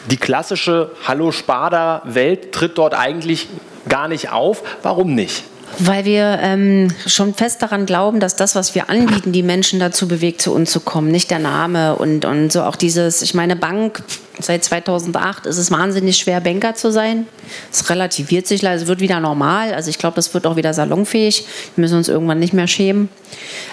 [0.06, 3.48] die klassische Hallo Sparda-Welt tritt dort eigentlich
[3.88, 4.62] gar nicht auf.
[4.82, 5.44] Warum nicht?
[5.78, 10.08] Weil wir ähm, schon fest daran glauben, dass das, was wir anbieten, die Menschen dazu
[10.08, 11.10] bewegt, zu uns zu kommen.
[11.10, 14.02] Nicht der Name und, und so auch dieses, ich meine, Bank,
[14.40, 17.26] seit 2008 ist es wahnsinnig schwer, Banker zu sein.
[17.70, 19.74] Es relativiert sich, es wird wieder normal.
[19.74, 21.46] Also ich glaube, das wird auch wieder salonfähig.
[21.74, 23.10] Wir müssen uns irgendwann nicht mehr schämen.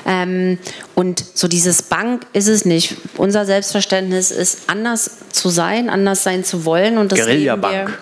[0.06, 0.58] Ähm,
[0.96, 2.98] und so dieses Bank ist es nicht.
[3.16, 6.98] Unser Selbstverständnis ist, anders zu sein, anders sein zu wollen.
[6.98, 7.98] Und das Guerilla-Bank.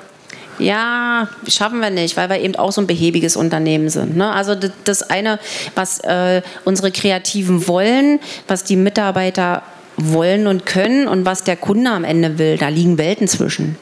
[0.60, 4.16] Ja, schaffen wir nicht, weil wir eben auch so ein behäbiges Unternehmen sind.
[4.16, 4.32] Ne?
[4.32, 5.39] Also das eine,
[5.76, 9.64] was äh, unsere Kreativen wollen, was die Mitarbeiter
[9.97, 13.78] wollen und können und was der Kunde am Ende will, da liegen Welten zwischen.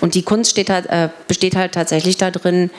[0.00, 2.70] Und die Kunst halt, äh, besteht halt tatsächlich darin,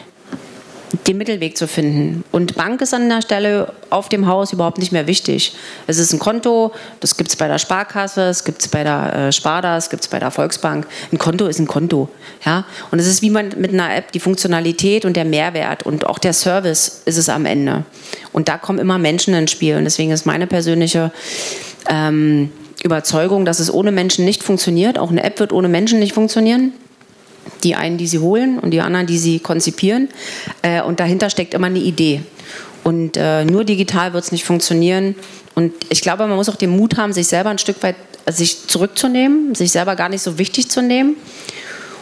[1.08, 2.24] den Mittelweg zu finden.
[2.32, 5.56] Und Bank ist an der Stelle auf dem Haus überhaupt nicht mehr wichtig.
[5.88, 9.14] Es ist ein Konto, das gibt es bei der Sparkasse, es gibt es bei der
[9.14, 10.88] äh, Sparda, es gibt es bei der Volksbank.
[11.12, 12.10] Ein Konto ist ein Konto.
[12.46, 12.66] Ja?
[12.92, 16.20] Und es ist wie man mit einer App, die Funktionalität und der Mehrwert und auch
[16.20, 17.84] der Service ist es am Ende.
[18.32, 19.76] Und da kommen immer Menschen ins Spiel.
[19.76, 21.12] Und deswegen ist meine persönliche
[21.88, 22.52] ähm,
[22.84, 24.98] Überzeugung, dass es ohne Menschen nicht funktioniert.
[24.98, 26.74] Auch eine App wird ohne Menschen nicht funktionieren.
[27.64, 30.10] Die einen, die sie holen und die anderen, die sie konzipieren.
[30.62, 32.22] Äh, und dahinter steckt immer eine Idee.
[32.84, 35.16] Und äh, nur digital wird es nicht funktionieren.
[35.56, 37.96] Und ich glaube, man muss auch den Mut haben, sich selber ein Stück weit
[38.26, 41.16] äh, sich zurückzunehmen, sich selber gar nicht so wichtig zu nehmen.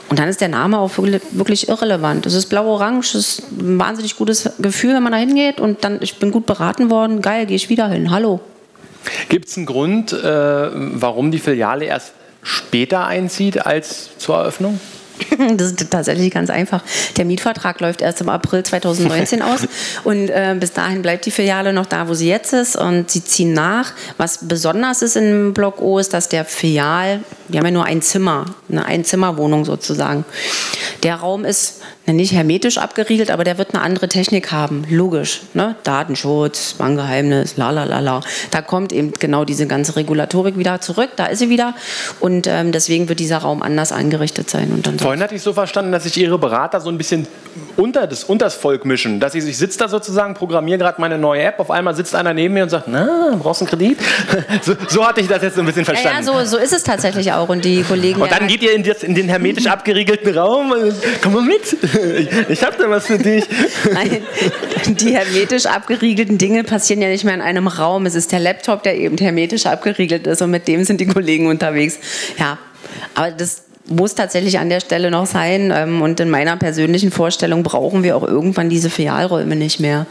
[0.10, 2.26] Und dann ist der Name auch wirklich irrelevant.
[2.26, 6.00] Es ist blau-orange, es ist ein wahnsinnig gutes Gefühl, wenn man da hingeht und dann,
[6.02, 8.40] ich bin gut beraten worden, geil, gehe ich wieder hin, hallo.
[9.28, 14.80] Gibt es einen Grund, äh, warum die Filiale erst später einzieht als zur Eröffnung?
[15.58, 16.84] Das ist tatsächlich ganz einfach.
[17.16, 19.62] Der Mietvertrag läuft erst im April 2019 aus
[20.04, 23.24] und äh, bis dahin bleibt die Filiale noch da, wo sie jetzt ist und sie
[23.24, 23.94] ziehen nach.
[24.18, 28.02] Was besonders ist im Block O ist, dass der Filial, wir haben ja nur ein
[28.02, 30.26] Zimmer, eine Einzimmerwohnung sozusagen.
[31.04, 31.82] Der Raum ist
[32.14, 35.42] nicht hermetisch abgeriegelt, aber der wird eine andere Technik haben, logisch.
[35.54, 35.76] Ne?
[35.84, 38.22] Datenschutz, Bankgeheimnis, la la la la.
[38.52, 41.74] Da kommt eben genau diese ganze Regulatorik wieder zurück, da ist sie wieder
[42.20, 44.72] und ähm, deswegen wird dieser Raum anders eingerichtet sein.
[44.72, 47.28] Und dann Vorhin hatte ich so verstanden, dass sich Ihre Berater so ein bisschen
[47.76, 51.18] unter das, unter das Volk mischen, dass ich, ich sitze da sozusagen, programmiere gerade meine
[51.18, 54.00] neue App, auf einmal sitzt einer neben mir und sagt, na, brauchst du einen Kredit?
[54.62, 56.26] so, so, hatte ich das jetzt so ein bisschen verstanden.
[56.26, 58.22] Ja, ja so, so, ist es tatsächlich auch und die Kollegen...
[58.22, 60.74] Und dann geht ihr in, das, in den hermetisch abgeriegelten Raum,
[61.22, 61.78] komm mal mit,
[62.50, 63.46] ich habe da was für dich.
[63.92, 64.22] Nein,
[64.88, 68.84] die hermetisch abgeriegelten Dinge passieren ja nicht mehr in einem Raum, es ist der Laptop,
[68.84, 72.00] der eben hermetisch abgeriegelt ist und mit dem sind die Kollegen unterwegs.
[72.38, 72.58] Ja,
[73.16, 75.74] aber das muss tatsächlich an der Stelle noch sein.
[75.76, 80.06] Ähm, und in meiner persönlichen Vorstellung brauchen wir auch irgendwann diese Filialräume nicht mehr.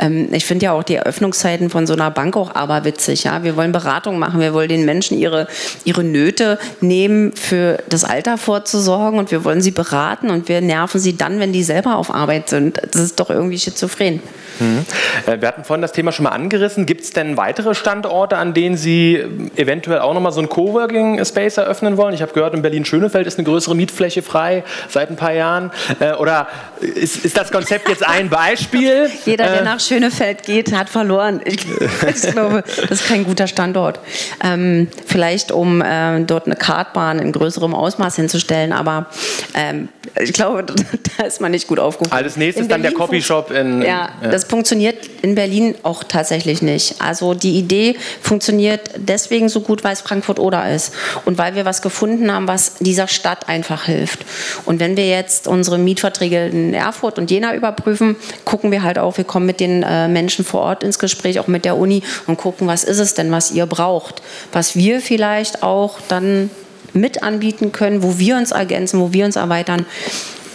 [0.00, 3.24] Ähm, ich finde ja auch die Eröffnungszeiten von so einer Bank auch aberwitzig.
[3.24, 3.44] Ja?
[3.44, 5.46] Wir wollen Beratung machen, wir wollen den Menschen ihre,
[5.84, 11.00] ihre Nöte nehmen, für das Alter vorzusorgen und wir wollen sie beraten und wir nerven
[11.00, 12.80] sie dann, wenn die selber auf Arbeit sind.
[12.90, 14.20] Das ist doch irgendwie schizophren.
[14.60, 14.84] Mhm.
[15.26, 16.86] Wir hatten vorhin das Thema schon mal angerissen.
[16.86, 19.22] Gibt es denn weitere Standorte, an denen Sie
[19.56, 22.14] eventuell auch nochmal so ein Coworking Space eröffnen wollen?
[22.14, 25.70] Ich habe gehört, in Berlin-Schönefeld ist eine größere Mietfläche frei seit ein paar Jahren.
[26.00, 26.48] Äh, oder
[26.80, 29.10] ist, ist das Konzept jetzt ein Beispiel?
[29.24, 31.40] Jeder, der äh, nach Schönefeld geht, hat verloren.
[31.44, 31.58] Ich,
[32.06, 34.00] ich, glaube, das ist kein guter Standort.
[34.42, 39.06] Ähm, vielleicht, um äh, dort eine Kartbahn in größerem Ausmaß hinzustellen, aber
[39.54, 39.88] ähm,
[40.20, 40.64] ich glaube,
[41.18, 42.12] da ist man nicht gut aufgehoben.
[42.12, 43.82] Als nächstes dann der Copyshop in, in.
[43.82, 47.00] Ja, ja, das funktioniert in Berlin auch tatsächlich nicht.
[47.00, 50.92] Also die Idee funktioniert deswegen so gut, weil es Frankfurt-Oder ist
[51.24, 54.24] und weil wir was gefunden haben, was dieser Stadt einfach hilft.
[54.64, 59.24] Und wenn wir jetzt unsere Mietverträge Erfurt und Jena überprüfen, gucken wir halt auch, wir
[59.24, 62.66] kommen mit den äh, Menschen vor Ort ins Gespräch, auch mit der Uni und gucken,
[62.66, 66.50] was ist es denn, was ihr braucht, was wir vielleicht auch dann
[66.92, 69.86] mit anbieten können, wo wir uns ergänzen, wo wir uns erweitern.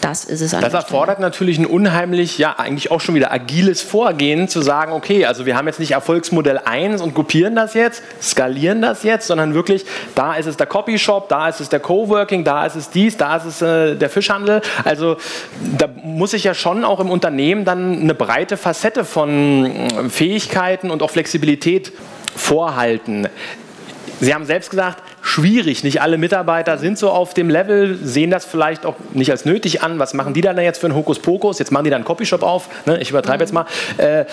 [0.03, 0.51] Das ist es.
[0.51, 5.25] Das erfordert natürlich ein unheimlich, ja, eigentlich auch schon wieder agiles Vorgehen, zu sagen, okay,
[5.25, 9.53] also wir haben jetzt nicht Erfolgsmodell 1 und kopieren das jetzt, skalieren das jetzt, sondern
[9.53, 13.15] wirklich, da ist es der Copyshop, da ist es der Coworking, da ist es dies,
[13.15, 14.61] da ist es äh, der Fischhandel.
[14.83, 15.15] Also
[15.77, 20.91] da muss ich ja schon auch im Unternehmen dann eine breite Facette von äh, Fähigkeiten
[20.91, 21.93] und auch Flexibilität
[22.35, 23.29] vorhalten.
[24.19, 25.83] Sie haben selbst gesagt, schwierig.
[25.83, 29.81] Nicht alle Mitarbeiter sind so auf dem Level, sehen das vielleicht auch nicht als nötig
[29.81, 29.97] an.
[29.97, 31.57] Was machen die dann jetzt für einen Hokuspokus?
[31.57, 32.67] Jetzt machen die dann einen Copyshop auf.
[32.85, 32.99] Ne?
[33.01, 33.65] Ich übertreibe jetzt mal.
[33.97, 34.25] Äh,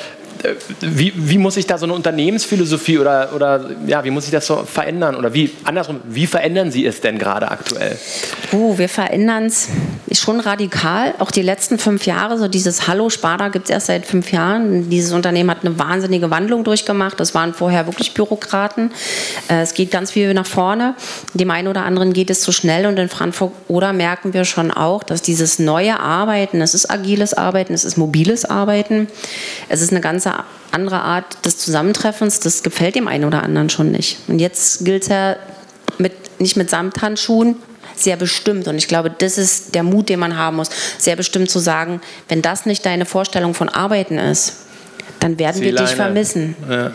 [0.80, 4.46] wie, wie, muss sich da so eine Unternehmensphilosophie oder, oder ja, wie muss sich das
[4.46, 5.14] so verändern?
[5.14, 7.98] Oder wie, andersrum, wie verändern Sie es denn gerade aktuell?
[8.52, 9.68] Oh, wir verändern es
[10.12, 11.14] schon radikal.
[11.18, 14.88] Auch die letzten fünf Jahre, so dieses Hallo Sparda gibt es erst seit fünf Jahren.
[14.88, 17.20] Dieses Unternehmen hat eine wahnsinnige Wandlung durchgemacht.
[17.20, 18.92] Das waren vorher wirklich Bürokraten.
[19.48, 20.79] Äh, es geht ganz viel nach vorne.
[21.34, 24.70] Dem einen oder anderen geht es zu schnell und in Frankfurt oder merken wir schon
[24.70, 29.08] auch, dass dieses neue Arbeiten, es ist agiles Arbeiten, es ist mobiles Arbeiten,
[29.68, 30.34] es ist eine ganze
[30.72, 34.18] andere Art des Zusammentreffens, das gefällt dem einen oder anderen schon nicht.
[34.28, 35.36] Und jetzt gilt es ja
[35.98, 37.56] mit, nicht mit Samthandschuhen,
[37.96, 38.66] sehr bestimmt.
[38.68, 42.00] Und ich glaube, das ist der Mut, den man haben muss, sehr bestimmt zu sagen,
[42.28, 44.54] wenn das nicht deine Vorstellung von Arbeiten ist,
[45.18, 46.54] dann werden wir dich vermissen.
[46.68, 46.92] Ja.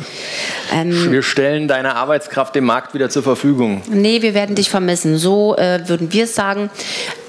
[0.74, 3.82] Ähm, wir stellen deine Arbeitskraft dem Markt wieder zur Verfügung.
[3.90, 5.18] Nee, wir werden dich vermissen.
[5.18, 6.70] So äh, würden wir es sagen.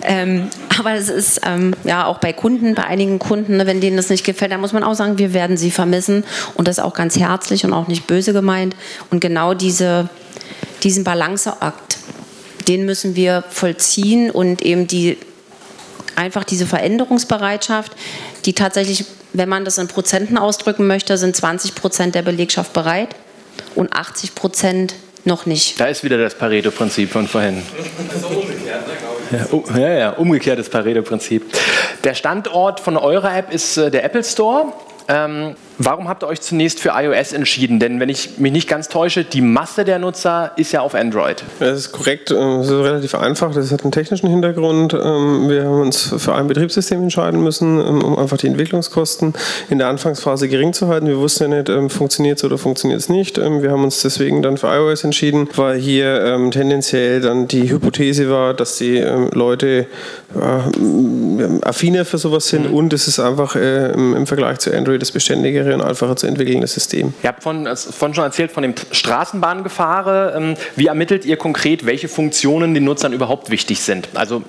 [0.02, 3.96] Ähm, aber es ist ähm, ja auch bei Kunden, bei einigen Kunden, ne, wenn denen
[3.96, 6.24] das nicht gefällt, dann muss man auch sagen, wir werden sie vermissen.
[6.54, 8.76] Und das auch ganz herzlich und auch nicht böse gemeint.
[9.10, 10.08] Und genau diese,
[10.82, 11.98] diesen Balanceakt,
[12.68, 15.18] den müssen wir vollziehen und eben die
[16.16, 17.92] einfach diese Veränderungsbereitschaft,
[18.44, 19.04] die tatsächlich
[19.36, 23.14] wenn man das in Prozenten ausdrücken möchte, sind 20 Prozent der Belegschaft bereit
[23.74, 25.78] und 80 Prozent noch nicht.
[25.80, 27.62] Da ist wieder das Pareto-Prinzip von vorhin.
[28.14, 28.94] Also umgekehrt, ne,
[29.50, 29.76] glaube ich.
[29.76, 31.42] Ja, ja, umgekehrtes Pareto-Prinzip.
[32.04, 34.72] Der Standort von eurer App ist äh, der Apple Store.
[35.08, 37.78] Ähm, Warum habt ihr euch zunächst für iOS entschieden?
[37.78, 41.44] Denn wenn ich mich nicht ganz täusche, die Masse der Nutzer ist ja auf Android.
[41.60, 42.30] Das ist korrekt.
[42.30, 43.54] Das ist relativ einfach.
[43.54, 44.94] Das hat einen technischen Hintergrund.
[44.94, 49.34] Ähm, wir haben uns für ein Betriebssystem entscheiden müssen, ähm, um einfach die Entwicklungskosten
[49.68, 51.08] in der Anfangsphase gering zu halten.
[51.08, 53.36] Wir wussten ja nicht, ähm, funktioniert es oder funktioniert es nicht.
[53.36, 58.54] Wir haben uns deswegen dann für iOS entschieden, weil hier tendenziell dann die Hypothese war,
[58.54, 58.98] dass die
[59.32, 59.86] Leute
[61.62, 62.74] affiner für sowas sind mhm.
[62.74, 66.74] und es ist einfach äh, im Vergleich zu Android das beständige und einfacher zu entwickelndes
[66.74, 67.14] System.
[67.22, 70.34] Ihr habt von, von schon erzählt von dem Straßenbahngefahre.
[70.36, 74.08] Ähm, wie ermittelt ihr konkret, welche Funktionen den Nutzern überhaupt wichtig sind?
[74.14, 74.42] Also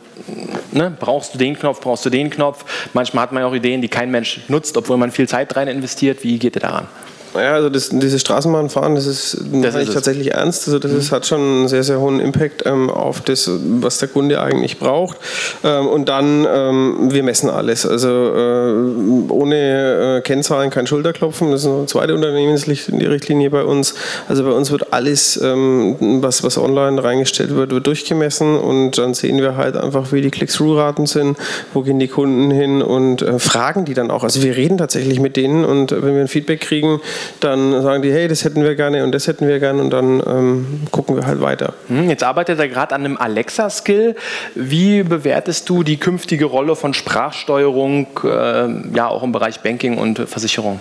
[0.71, 2.65] ne, brauchst du den Knopf, brauchst du den Knopf?
[2.93, 5.67] Manchmal hat man ja auch Ideen, die kein Mensch nutzt, obwohl man viel Zeit rein
[5.67, 6.23] investiert.
[6.23, 6.87] Wie geht ihr daran?
[7.33, 10.67] Naja, also das, dieses Straßenbahnfahren, das ist, das ist tatsächlich ernst.
[10.67, 10.97] Also das mhm.
[10.97, 13.49] ist, hat schon einen sehr, sehr hohen Impact ähm, auf das,
[13.81, 15.17] was der Kunde eigentlich braucht.
[15.63, 17.85] Ähm, und dann, ähm, wir messen alles.
[17.85, 21.51] Also äh, ohne äh, Kennzahlen kein Schulterklopfen.
[21.51, 23.95] Das ist eine zweite Unternehmensrichtlinie bei uns.
[24.27, 29.13] Also bei uns wird alles, ähm, was, was online reingestellt wird, wird durchgemessen und dann
[29.13, 31.37] sehen wir halt einfach, wie die Click-Through-Raten sind,
[31.73, 34.23] wo gehen die Kunden hin und äh, fragen die dann auch.
[34.23, 36.99] Also wir reden tatsächlich mit denen und wenn wir ein Feedback kriegen,
[37.39, 40.21] dann sagen die, hey, das hätten wir gerne und das hätten wir gerne und dann
[40.25, 41.73] ähm, gucken wir halt weiter.
[41.87, 44.15] Hm, jetzt arbeitet er gerade an einem Alexa-Skill.
[44.55, 50.19] Wie bewertest du die künftige Rolle von Sprachsteuerung, äh, ja auch im Bereich Banking und
[50.19, 50.79] Versicherung?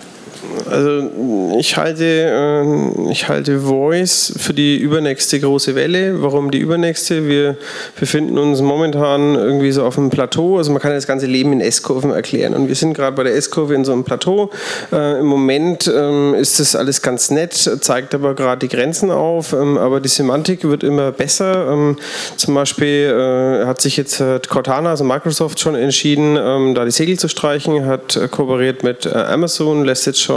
[0.71, 1.11] Also
[1.59, 6.23] ich halte, äh, ich halte Voice für die übernächste große Welle.
[6.23, 7.29] Warum die übernächste?
[7.29, 7.57] Wir
[7.99, 10.59] befinden uns momentan irgendwie so auf einem Plateau.
[10.59, 12.55] Also man kann das ganze Leben in S-Kurven erklären.
[12.55, 14.51] Und wir sind gerade bei der S-Kurve in so einem Plateau.
[14.93, 19.53] Äh, Im Moment ähm, ist das alles ganz nett, zeigt aber gerade die Grenzen auf.
[19.53, 21.73] Ähm, aber die Semantik wird immer besser.
[21.73, 21.97] Ähm,
[22.37, 27.19] zum Beispiel äh, hat sich jetzt Cortana, also Microsoft, schon entschieden, ähm, da die Segel
[27.19, 30.36] zu streichen, hat äh, kooperiert mit Amazon, lässt jetzt schon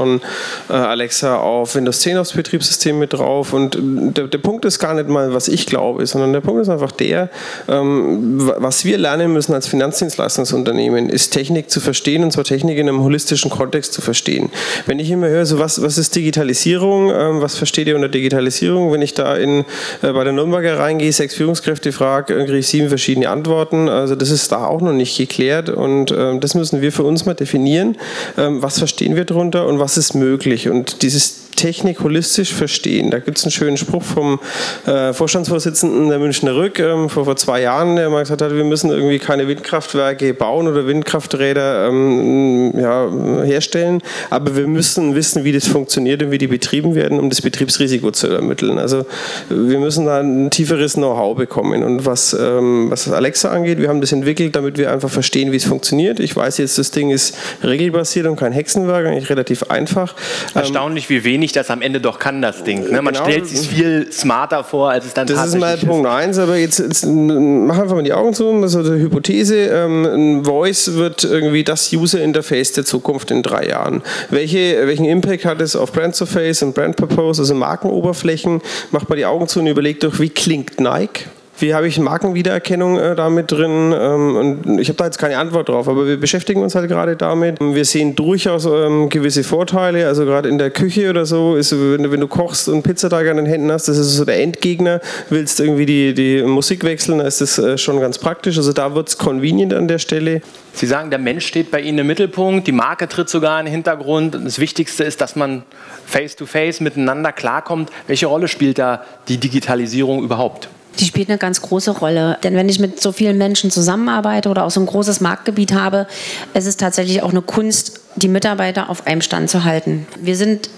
[0.69, 3.53] äh, Alexa auf Windows 10 aufs Betriebssystem mit drauf.
[3.53, 6.61] Und äh, der, der, Punkt ist gar nicht mal, was ich glaube, sondern der Punkt
[6.61, 7.29] ist einfach der,
[7.67, 12.87] ähm, was wir lernen müssen als Finanzdienstleistungsunternehmen, ist Technik zu verstehen und zwar Technik in
[12.87, 14.49] einem holistischen Kontext zu verstehen.
[14.85, 18.91] Wenn ich immer höre, so was, was ist Digitalisierung, ähm, was versteht ihr unter Digitalisierung,
[18.91, 19.65] wenn ich da in,
[20.01, 23.89] äh, bei der Nürnberger reingehe, sechs Führungskräfte frage, äh, kriege ich sieben verschiedene Antworten.
[23.89, 27.25] Also das ist da auch noch nicht geklärt und ähm, das müssen wir für uns
[27.25, 27.97] mal definieren.
[28.37, 30.69] Ähm, was verstehen wir darunter und was ist möglich.
[30.69, 33.11] Und dieses Technik holistisch verstehen.
[33.11, 34.39] Da gibt es einen schönen Spruch vom
[34.85, 38.63] äh, Vorstandsvorsitzenden der Münchner Rück ähm, vor, vor zwei Jahren, der mal gesagt hat, wir
[38.63, 43.09] müssen irgendwie keine Windkraftwerke bauen oder Windkrafträder ähm, ja,
[43.43, 47.41] herstellen, aber wir müssen wissen, wie das funktioniert und wie die betrieben werden, um das
[47.41, 48.79] Betriebsrisiko zu ermitteln.
[48.79, 49.05] Also
[49.49, 51.83] wir müssen da ein tieferes Know-how bekommen.
[51.83, 55.57] Und was, ähm, was Alexa angeht, wir haben das entwickelt, damit wir einfach verstehen, wie
[55.57, 56.19] es funktioniert.
[56.19, 60.15] Ich weiß jetzt, das Ding ist regelbasiert und kein Hexenwerk, eigentlich relativ einfach.
[60.53, 62.89] Erstaunlich, wie wenig ich das am Ende doch kann, das Ding.
[62.89, 63.01] Ne?
[63.01, 63.25] Man genau.
[63.25, 65.73] stellt sich viel smarter vor, als es dann das tatsächlich ist.
[65.73, 68.61] Das ist mal Punkt 1, aber jetzt, jetzt mach einfach mal die Augen zu.
[68.61, 69.55] Das ist eine Hypothese.
[69.55, 74.01] Ähm, Voice wird irgendwie das User Interface der Zukunft in drei Jahren.
[74.29, 78.61] Welche, welchen Impact hat es auf Brand Surface und Brand Purpose, also Markenoberflächen?
[78.91, 81.25] Macht mal die Augen zu und überlegt doch, wie klingt Nike?
[81.59, 83.93] Wie habe ich Markenwiedererkennung äh, damit drin?
[83.97, 84.35] Ähm,
[84.65, 87.59] und ich habe da jetzt keine Antwort drauf, aber wir beschäftigen uns halt gerade damit.
[87.59, 92.03] Wir sehen durchaus ähm, gewisse Vorteile, also gerade in der Küche oder so, ist, wenn,
[92.03, 95.01] du, wenn du kochst und Pizzateig an den Händen hast, das ist so der Endgegner,
[95.29, 98.57] willst irgendwie die, die Musik wechseln, dann ist das äh, schon ganz praktisch.
[98.57, 100.41] Also da wird es convenient an der Stelle.
[100.71, 103.73] Sie sagen, der Mensch steht bei Ihnen im Mittelpunkt, die Marke tritt sogar in den
[103.73, 104.39] Hintergrund.
[104.45, 105.63] Das Wichtigste ist, dass man
[106.05, 107.89] face-to-face -face miteinander klarkommt.
[108.07, 110.69] Welche Rolle spielt da die Digitalisierung überhaupt?
[110.99, 112.37] Die spielt eine ganz große Rolle.
[112.43, 116.07] Denn wenn ich mit so vielen Menschen zusammenarbeite oder auch so ein großes Marktgebiet habe,
[116.53, 120.05] es ist tatsächlich auch eine Kunst, die Mitarbeiter auf einem Stand zu halten.
[120.21, 120.69] Wir sind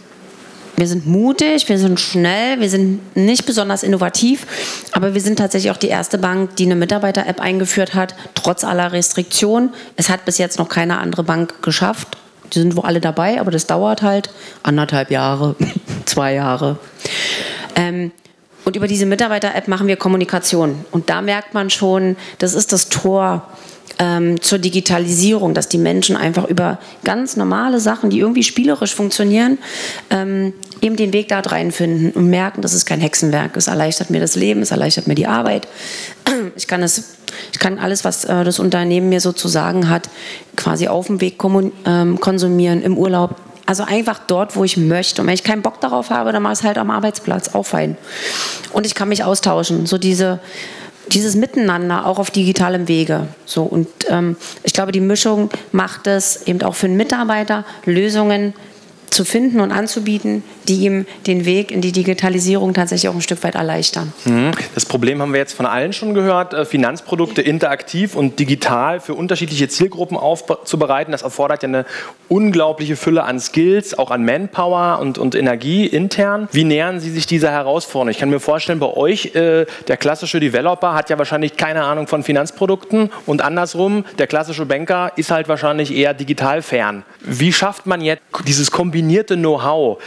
[0.77, 4.47] wir sind mutig, wir sind schnell, wir sind nicht besonders innovativ,
[4.93, 8.91] aber wir sind tatsächlich auch die erste Bank, die eine Mitarbeiter-App eingeführt hat, trotz aller
[8.91, 9.75] Restriktionen.
[9.95, 12.17] Es hat bis jetzt noch keine andere Bank geschafft.
[12.53, 14.31] Die sind wohl alle dabei, aber das dauert halt
[14.63, 15.55] anderthalb Jahre,
[16.05, 16.79] zwei Jahre.
[17.75, 18.11] Ähm,
[18.71, 20.85] und über diese Mitarbeiter-App machen wir Kommunikation.
[20.91, 23.45] Und da merkt man schon, das ist das Tor
[23.99, 29.57] ähm, zur Digitalisierung, dass die Menschen einfach über ganz normale Sachen, die irgendwie spielerisch funktionieren,
[30.09, 33.57] ähm, eben den Weg da reinfinden und merken, das ist kein Hexenwerk.
[33.57, 35.67] Es erleichtert mir das Leben, es erleichtert mir die Arbeit.
[36.55, 37.17] Ich kann, es,
[37.51, 40.09] ich kann alles, was äh, das Unternehmen mir sozusagen hat,
[40.55, 41.37] quasi auf dem Weg
[41.85, 43.35] ähm, konsumieren, im Urlaub.
[43.65, 45.21] Also einfach dort, wo ich möchte.
[45.21, 47.65] Und wenn ich keinen Bock darauf habe, dann mache ich es halt am Arbeitsplatz, auch
[47.65, 47.97] fein.
[48.71, 49.85] Und ich kann mich austauschen.
[49.85, 50.39] So diese,
[51.07, 53.27] dieses Miteinander auch auf digitalem Wege.
[53.45, 58.53] So, und ähm, ich glaube, die Mischung macht es eben auch für einen Mitarbeiter, Lösungen
[59.11, 63.43] zu finden und anzubieten, die ihm den Weg in die Digitalisierung tatsächlich auch ein Stück
[63.43, 64.13] weit erleichtern.
[64.25, 64.51] Mhm.
[64.73, 66.53] Das Problem haben wir jetzt von allen schon gehört.
[66.53, 71.85] Äh, Finanzprodukte interaktiv und digital für unterschiedliche Zielgruppen aufzubereiten, das erfordert ja eine
[72.29, 76.47] unglaubliche Fülle an Skills, auch an Manpower und, und Energie intern.
[76.51, 78.09] Wie nähern Sie sich dieser Herausforderung?
[78.09, 82.07] Ich kann mir vorstellen, bei euch, äh, der klassische Developer hat ja wahrscheinlich keine Ahnung
[82.07, 87.03] von Finanzprodukten und andersrum, der klassische Banker ist halt wahrscheinlich eher digital fern.
[87.19, 88.71] Wie schafft man jetzt dieses
[89.01, 89.97] kombinierte Know-how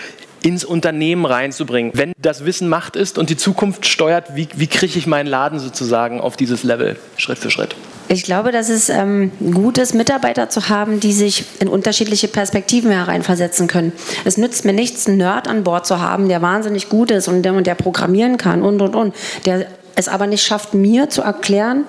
[0.44, 1.90] ins Unternehmen reinzubringen.
[1.94, 5.58] Wenn das Wissen Macht ist und die Zukunft steuert, wie, wie kriege ich meinen Laden
[5.58, 7.74] sozusagen auf dieses Level Schritt für Schritt?
[8.08, 12.90] Ich glaube, dass es ähm, gut ist, Mitarbeiter zu haben, die sich in unterschiedliche Perspektiven
[12.92, 13.92] hereinversetzen können.
[14.24, 17.42] Es nützt mir nichts, einen Nerd an Bord zu haben, der wahnsinnig gut ist und
[17.42, 19.14] der, und der programmieren kann und und und.
[19.46, 19.66] Der
[19.96, 21.84] es aber nicht schafft, mir zu erklären,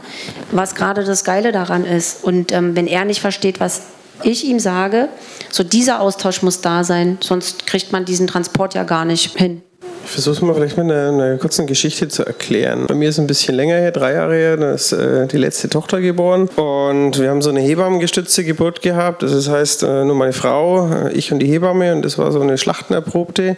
[0.51, 2.23] was gerade das Geile daran ist.
[2.23, 3.81] Und ähm, wenn er nicht versteht, was
[4.23, 5.09] ich ihm sage,
[5.55, 9.61] so dieser Austausch muss da sein, sonst kriegt man diesen Transport ja gar nicht hin.
[10.05, 12.85] Ich versuche es mal vielleicht mit einer, einer, kurzen Geschichte zu erklären.
[12.87, 15.37] Bei mir ist es ein bisschen länger her, drei Jahre her, da ist äh, die
[15.37, 19.23] letzte Tochter geboren und wir haben so eine hebammengestützte Geburt gehabt.
[19.23, 22.39] Das heißt, äh, nur meine Frau, äh, ich und die Hebamme und das war so
[22.39, 23.57] eine Schlachtenerprobte.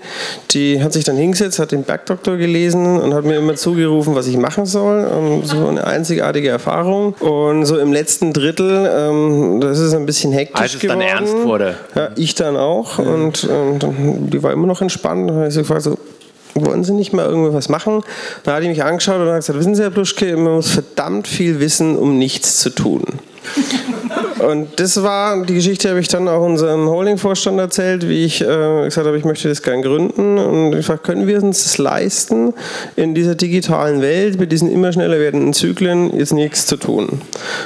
[0.52, 4.28] Die hat sich dann hingesetzt, hat den Bergdoktor gelesen und hat mir immer zugerufen, was
[4.28, 5.06] ich machen soll.
[5.06, 7.14] Und so eine einzigartige Erfahrung.
[7.20, 11.02] Und so im letzten Drittel, ähm, das ist ein bisschen hektisch Als es geworden.
[11.02, 11.76] dann ernst wurde.
[11.93, 13.08] Ja, ich dann auch mhm.
[13.08, 15.30] und, und die war immer noch entspannt.
[15.30, 15.98] Da habe ich so gefragt, so,
[16.66, 18.03] wollen Sie nicht mal irgendwas machen?
[18.43, 21.28] Da hat ich mich angeschaut und hat gesagt, wissen Sie, Herr Bluschke, man muss verdammt
[21.28, 23.03] viel wissen, um nichts zu tun.
[24.40, 28.46] Und das war, die Geschichte habe ich dann auch unserem Holding-Vorstand erzählt, wie ich äh,
[28.46, 30.38] gesagt habe, ich möchte das gerne gründen.
[30.38, 32.54] Und ich frage, können wir uns das leisten,
[32.96, 37.22] in dieser digitalen Welt, mit diesen immer schneller werdenden Zyklen, jetzt nichts zu tun?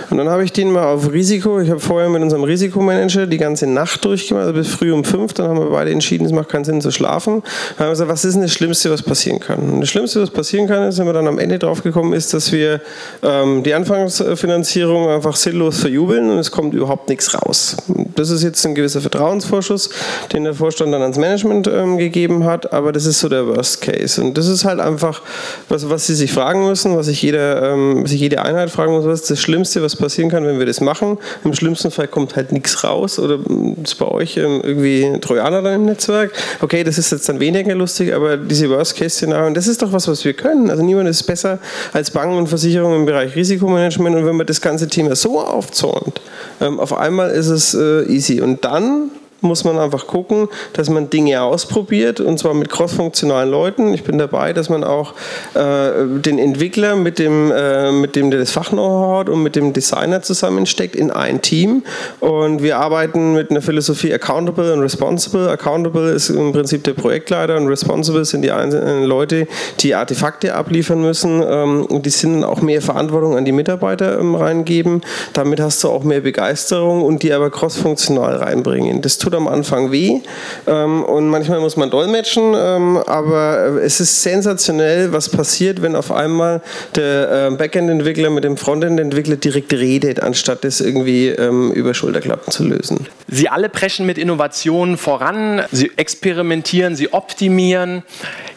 [0.09, 3.37] Und dann habe ich den mal auf Risiko, ich habe vorher mit unserem Risikomanager die
[3.37, 6.49] ganze Nacht durchgemacht, also bis früh um fünf, dann haben wir beide entschieden, es macht
[6.49, 7.43] keinen Sinn zu schlafen.
[7.77, 9.59] Dann haben wir gesagt, was ist denn das Schlimmste, was passieren kann?
[9.59, 12.33] Und das Schlimmste, was passieren kann, ist, wenn wir dann am Ende drauf gekommen ist,
[12.33, 12.81] dass wir
[13.23, 17.75] ähm, die Anfangsfinanzierung einfach sinnlos verjubeln und es kommt kommt überhaupt nichts raus.
[18.15, 19.89] Das ist jetzt ein gewisser Vertrauensvorschuss,
[20.31, 23.81] den der Vorstand dann ans Management ähm, gegeben hat, aber das ist so der Worst
[23.81, 24.21] Case.
[24.21, 25.23] Und das ist halt einfach,
[25.69, 29.05] was, was Sie sich fragen müssen, was sich, jeder, ähm, sich jede Einheit fragen muss,
[29.05, 31.17] was ist das Schlimmste, was passieren kann, wenn wir das machen.
[31.43, 33.39] Im schlimmsten Fall kommt halt nichts raus oder
[33.83, 36.31] ist bei euch ähm, irgendwie Trojaner dann im Netzwerk.
[36.61, 40.23] Okay, das ist jetzt dann weniger lustig, aber diese Worst-Case-Szenarien, das ist doch was, was
[40.25, 40.69] wir können.
[40.69, 41.57] Also niemand ist besser
[41.91, 46.21] als Banken und Versicherungen im Bereich Risikomanagement und wenn man das ganze Thema so aufzäumt,
[46.61, 48.39] ähm, auf einmal ist es äh, easy.
[48.41, 49.09] Und dann
[49.41, 53.93] muss man einfach gucken, dass man Dinge ausprobiert und zwar mit crossfunktionalen Leuten.
[53.93, 55.13] Ich bin dabei, dass man auch
[55.53, 59.73] äh, den Entwickler mit dem, äh, mit dem, der das Fachknow hat und mit dem
[59.73, 61.83] Designer zusammensteckt in ein Team.
[62.19, 65.49] Und wir arbeiten mit einer Philosophie Accountable und Responsible.
[65.49, 69.47] Accountable ist im Prinzip der Projektleiter und Responsible sind die einzelnen Leute,
[69.79, 71.43] die Artefakte abliefern müssen.
[71.45, 75.01] Ähm, und die sind auch mehr Verantwortung an die Mitarbeiter ähm, reingeben.
[75.33, 79.01] Damit hast du auch mehr Begeisterung und die aber crossfunktional reinbringen.
[79.01, 80.19] Das tut tut am Anfang weh
[80.67, 86.11] ähm, und manchmal muss man dolmetschen, ähm, aber es ist sensationell, was passiert, wenn auf
[86.11, 86.61] einmal
[86.95, 92.63] der äh, Backend-Entwickler mit dem Frontend-Entwickler direkt redet, anstatt das irgendwie ähm, über Schulterklappen zu
[92.63, 93.07] lösen.
[93.27, 98.03] Sie alle preschen mit Innovationen voran, Sie experimentieren, Sie optimieren.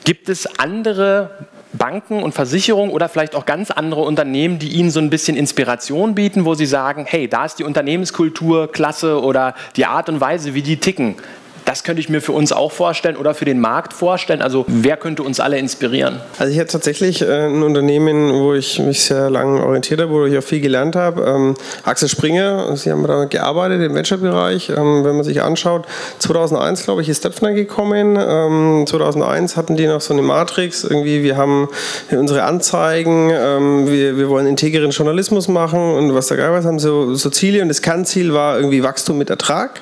[0.05, 1.31] Gibt es andere
[1.77, 6.15] Banken und Versicherungen oder vielleicht auch ganz andere Unternehmen, die Ihnen so ein bisschen Inspiration
[6.15, 10.55] bieten, wo Sie sagen, hey, da ist die Unternehmenskultur klasse oder die Art und Weise,
[10.55, 11.17] wie die ticken.
[11.65, 14.43] Das könnte ich mir für uns auch vorstellen oder für den Markt vorstellen.
[14.43, 16.21] Also wer könnte uns alle inspirieren?
[16.39, 20.27] Also ich hatte tatsächlich äh, ein Unternehmen, wo ich mich sehr lange orientiert habe, wo
[20.27, 21.23] ich auch viel gelernt habe.
[21.23, 21.55] Ähm,
[21.85, 24.71] Axel Springer, Sie haben da gearbeitet im Venture-Bereich.
[24.71, 25.87] Ähm, wenn man sich anschaut,
[26.19, 28.19] 2001 glaube ich ist Döpfner gekommen.
[28.21, 30.85] Ähm, 2001 hatten die noch so eine Matrix.
[30.85, 31.69] Irgendwie wir haben
[32.11, 36.79] unsere Anzeigen, ähm, wir, wir wollen integren Journalismus machen und was da geil was haben
[36.79, 39.81] so, so Ziele und das Kernziel war irgendwie Wachstum mit Ertrag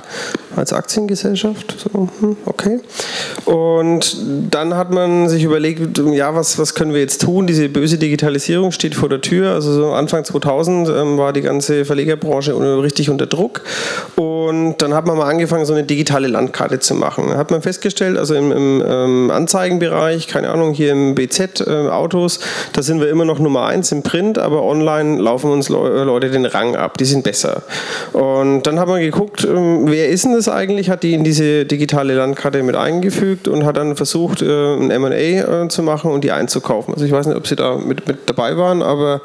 [0.57, 1.72] als Aktiengesellschaft.
[1.77, 2.81] So, hm, okay.
[3.45, 4.17] Und
[4.51, 7.47] dann hat man sich überlegt, ja, was, was können wir jetzt tun?
[7.47, 9.53] Diese böse Digitalisierung steht vor der Tür.
[9.53, 13.63] Also so Anfang 2000 ähm, war die ganze Verlegerbranche richtig unter Druck.
[14.17, 17.29] Und dann hat man mal angefangen, so eine digitale Landkarte zu machen.
[17.29, 21.89] Da hat man festgestellt, also im, im ähm, Anzeigenbereich, keine Ahnung, hier im BZ äh,
[21.89, 22.41] Autos,
[22.73, 26.47] da sind wir immer noch Nummer eins im Print, aber online laufen uns Leute den
[26.47, 26.99] Rang ab.
[26.99, 27.63] Die sind besser.
[28.13, 30.91] Und dann hat man geguckt, ähm, wer ist denn das eigentlich?
[30.91, 35.11] Hat die in diese digitale Landkarte mit eingefügt und hat dann versucht, äh, ein MA
[35.11, 36.95] äh, zu machen und die einzukaufen.
[36.95, 39.23] Also ich weiß nicht, ob sie da mit, mit dabei waren, aber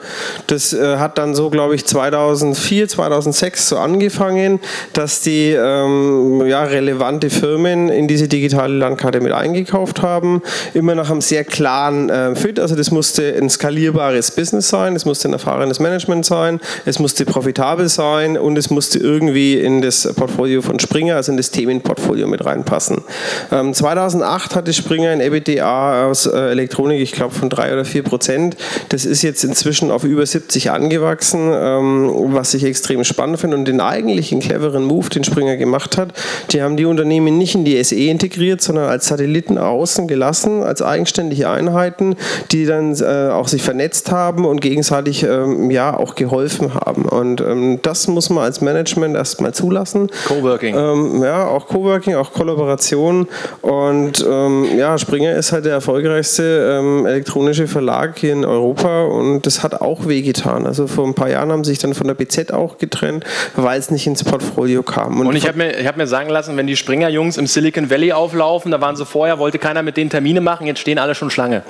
[0.48, 4.60] das äh, hat dann so, glaube ich, 2004, 2006 so angefangen,
[4.94, 10.42] dass die ähm, ja, relevante Firmen in diese digitale Landkarte mit eingekauft haben.
[10.74, 12.60] Immer nach einem sehr klaren äh, Fit.
[12.60, 17.26] Also das musste ein skalierbares Business sein, es musste ein erfahrenes Management sein, es musste
[17.26, 22.27] profitabel sein und es musste irgendwie in das Portfolio von Springer, also in das Themenportfolio
[22.28, 23.04] mit reinpassen.
[23.52, 28.04] Ähm, 2008 hatte Springer ein EBITDA aus äh, Elektronik, ich glaube von drei oder vier
[28.04, 28.58] Prozent.
[28.90, 33.68] Das ist jetzt inzwischen auf über 70 angewachsen, ähm, was ich extrem spannend finde und
[33.68, 36.14] den eigentlichen cleveren Move, den Springer gemacht hat,
[36.52, 40.82] die haben die Unternehmen nicht in die SE integriert, sondern als Satelliten außen gelassen, als
[40.82, 42.16] eigenständige Einheiten,
[42.52, 47.06] die dann äh, auch sich vernetzt haben und gegenseitig ähm, ja auch geholfen haben.
[47.06, 50.10] Und ähm, das muss man als Management erstmal zulassen.
[50.28, 50.76] Coworking.
[50.76, 53.28] Ähm, ja, auch Coworking, auch Kollaboration.
[53.62, 59.46] Und ähm, ja, Springer ist halt der erfolgreichste ähm, elektronische Verlag hier in Europa und
[59.46, 60.66] das hat auch wehgetan.
[60.66, 63.80] Also vor ein paar Jahren haben sie sich dann von der BZ auch getrennt, weil
[63.80, 65.20] es nicht ins Portfolio kam.
[65.20, 68.12] Und, und ich habe mir, hab mir sagen lassen, wenn die Springer-Jungs im Silicon Valley
[68.12, 71.30] auflaufen, da waren sie vorher, wollte keiner mit denen Termine machen, jetzt stehen alle schon
[71.30, 71.64] Schlange.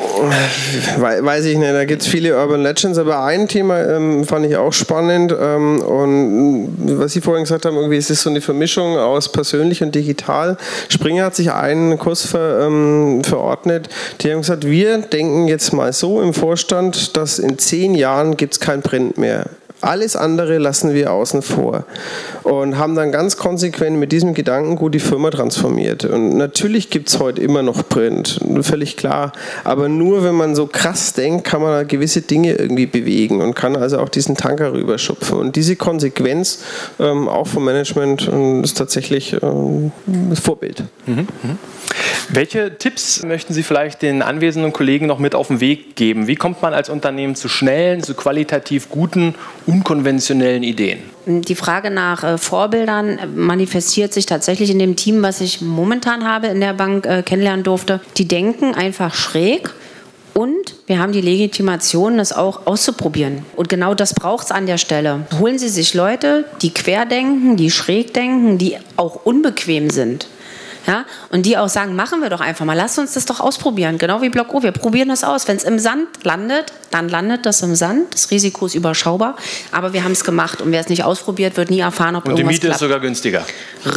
[0.97, 4.57] Weiß ich nicht, da gibt es viele Urban Legends, aber ein Thema ähm, fand ich
[4.57, 8.97] auch spannend ähm, und was Sie vorhin gesagt haben, irgendwie ist es so eine Vermischung
[8.97, 10.36] aus persönlich und digital.
[10.89, 13.89] Springer hat sich einen Kurs ver, ähm, verordnet,
[14.21, 18.53] die haben gesagt, wir denken jetzt mal so im Vorstand, dass in zehn Jahren gibt
[18.53, 19.45] es kein Print mehr.
[19.81, 21.85] Alles andere lassen wir außen vor
[22.43, 26.05] und haben dann ganz konsequent mit diesem Gedankengut die Firma transformiert.
[26.05, 29.33] Und natürlich gibt es heute immer noch Print, völlig klar.
[29.63, 33.75] Aber nur wenn man so krass denkt, kann man gewisse Dinge irgendwie bewegen und kann
[33.75, 35.37] also auch diesen Tanker rüberschupfen.
[35.37, 36.63] Und diese Konsequenz
[36.99, 40.83] ähm, auch vom Management ähm, ist tatsächlich ähm, das Vorbild.
[41.05, 41.57] Mhm, mh.
[42.29, 46.27] Welche Tipps möchten Sie vielleicht den anwesenden Kollegen noch mit auf den Weg geben?
[46.27, 49.35] Wie kommt man als Unternehmen zu schnellen, zu qualitativ guten,
[49.67, 50.99] unkonventionellen Ideen?
[51.25, 56.47] Die Frage nach äh, Vorbildern manifestiert sich tatsächlich in dem Team, was ich momentan habe
[56.47, 58.01] in der Bank äh, kennenlernen durfte.
[58.17, 59.69] Die denken einfach schräg.
[60.33, 63.43] Und wir haben die Legitimation, das auch auszuprobieren.
[63.55, 65.25] Und genau das braucht es an der Stelle.
[65.39, 70.27] Holen Sie sich Leute, die querdenken, die schräg denken, die auch unbequem sind.
[70.87, 71.05] Ja?
[71.29, 73.97] Und die auch sagen, machen wir doch einfach mal, lass uns das doch ausprobieren.
[73.97, 75.47] Genau wie Block O, wir probieren das aus.
[75.47, 78.13] Wenn es im Sand landet, dann landet das im Sand.
[78.13, 79.35] Das Risiko ist überschaubar,
[79.71, 80.61] aber wir haben es gemacht.
[80.61, 82.75] Und wer es nicht ausprobiert, wird nie erfahren, ob Und irgendwas die Miete klappt.
[82.75, 83.45] ist sogar günstiger.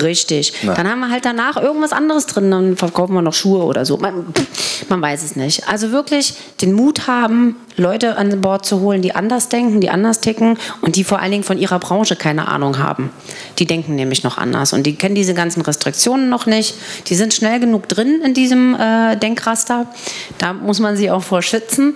[0.02, 0.52] Richtig.
[0.62, 0.74] Na.
[0.74, 3.96] Dann haben wir halt danach irgendwas anderes drin, dann verkaufen wir noch Schuhe oder so.
[3.96, 4.26] Man,
[4.88, 5.68] man weiß es nicht.
[5.68, 10.20] Also wirklich den Mut haben, Leute an Bord zu holen, die anders denken, die anders
[10.20, 13.10] ticken und die vor allen Dingen von ihrer Branche keine Ahnung haben.
[13.58, 16.74] Die denken nämlich noch anders und die kennen diese ganzen Restriktionen noch nicht.
[17.06, 19.86] Die sind schnell genug drin in diesem äh, Denkraster.
[20.38, 21.94] Da muss man sie auch vor schützen.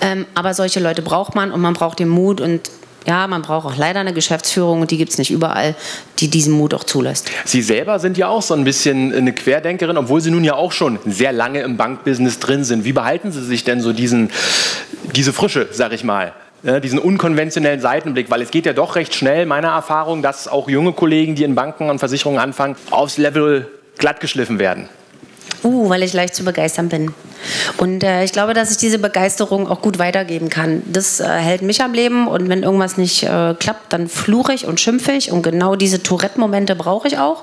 [0.00, 2.70] Ähm, aber solche Leute braucht man und man braucht den Mut und
[3.06, 5.74] ja, man braucht auch leider eine Geschäftsführung und die gibt es nicht überall,
[6.18, 7.30] die diesen Mut auch zulässt.
[7.46, 10.72] Sie selber sind ja auch so ein bisschen eine Querdenkerin, obwohl Sie nun ja auch
[10.72, 12.84] schon sehr lange im Bankbusiness drin sind.
[12.84, 14.30] Wie behalten Sie sich denn so diesen,
[15.14, 16.34] diese Frische, sag ich mal?
[16.62, 20.68] äh, diesen unkonventionellen Seitenblick, weil es geht ja doch recht schnell, meiner Erfahrung, dass auch
[20.68, 23.66] junge Kollegen, die in Banken und Versicherungen anfangen, aufs Level
[24.00, 24.88] glatt geschliffen werden.
[25.62, 27.12] Uh, weil ich leicht zu begeistern bin.
[27.76, 30.82] Und äh, ich glaube, dass ich diese Begeisterung auch gut weitergeben kann.
[30.86, 34.66] Das äh, hält mich am Leben und wenn irgendwas nicht äh, klappt, dann fluche ich
[34.66, 37.42] und schimpfe ich und genau diese Tourette-Momente brauche ich auch.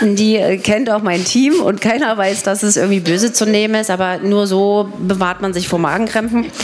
[0.00, 3.44] Und die äh, kennt auch mein Team und keiner weiß, dass es irgendwie böse zu
[3.44, 6.46] nehmen ist, aber nur so bewahrt man sich vor Magenkrämpfen.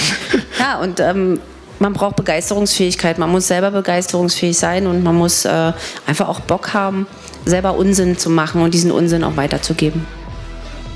[0.58, 1.40] Ja, und ähm,
[1.78, 3.18] man braucht Begeisterungsfähigkeit.
[3.18, 5.72] Man muss selber begeisterungsfähig sein und man muss äh,
[6.06, 7.06] einfach auch Bock haben,
[7.44, 10.06] selber Unsinn zu machen und diesen Unsinn auch weiterzugeben.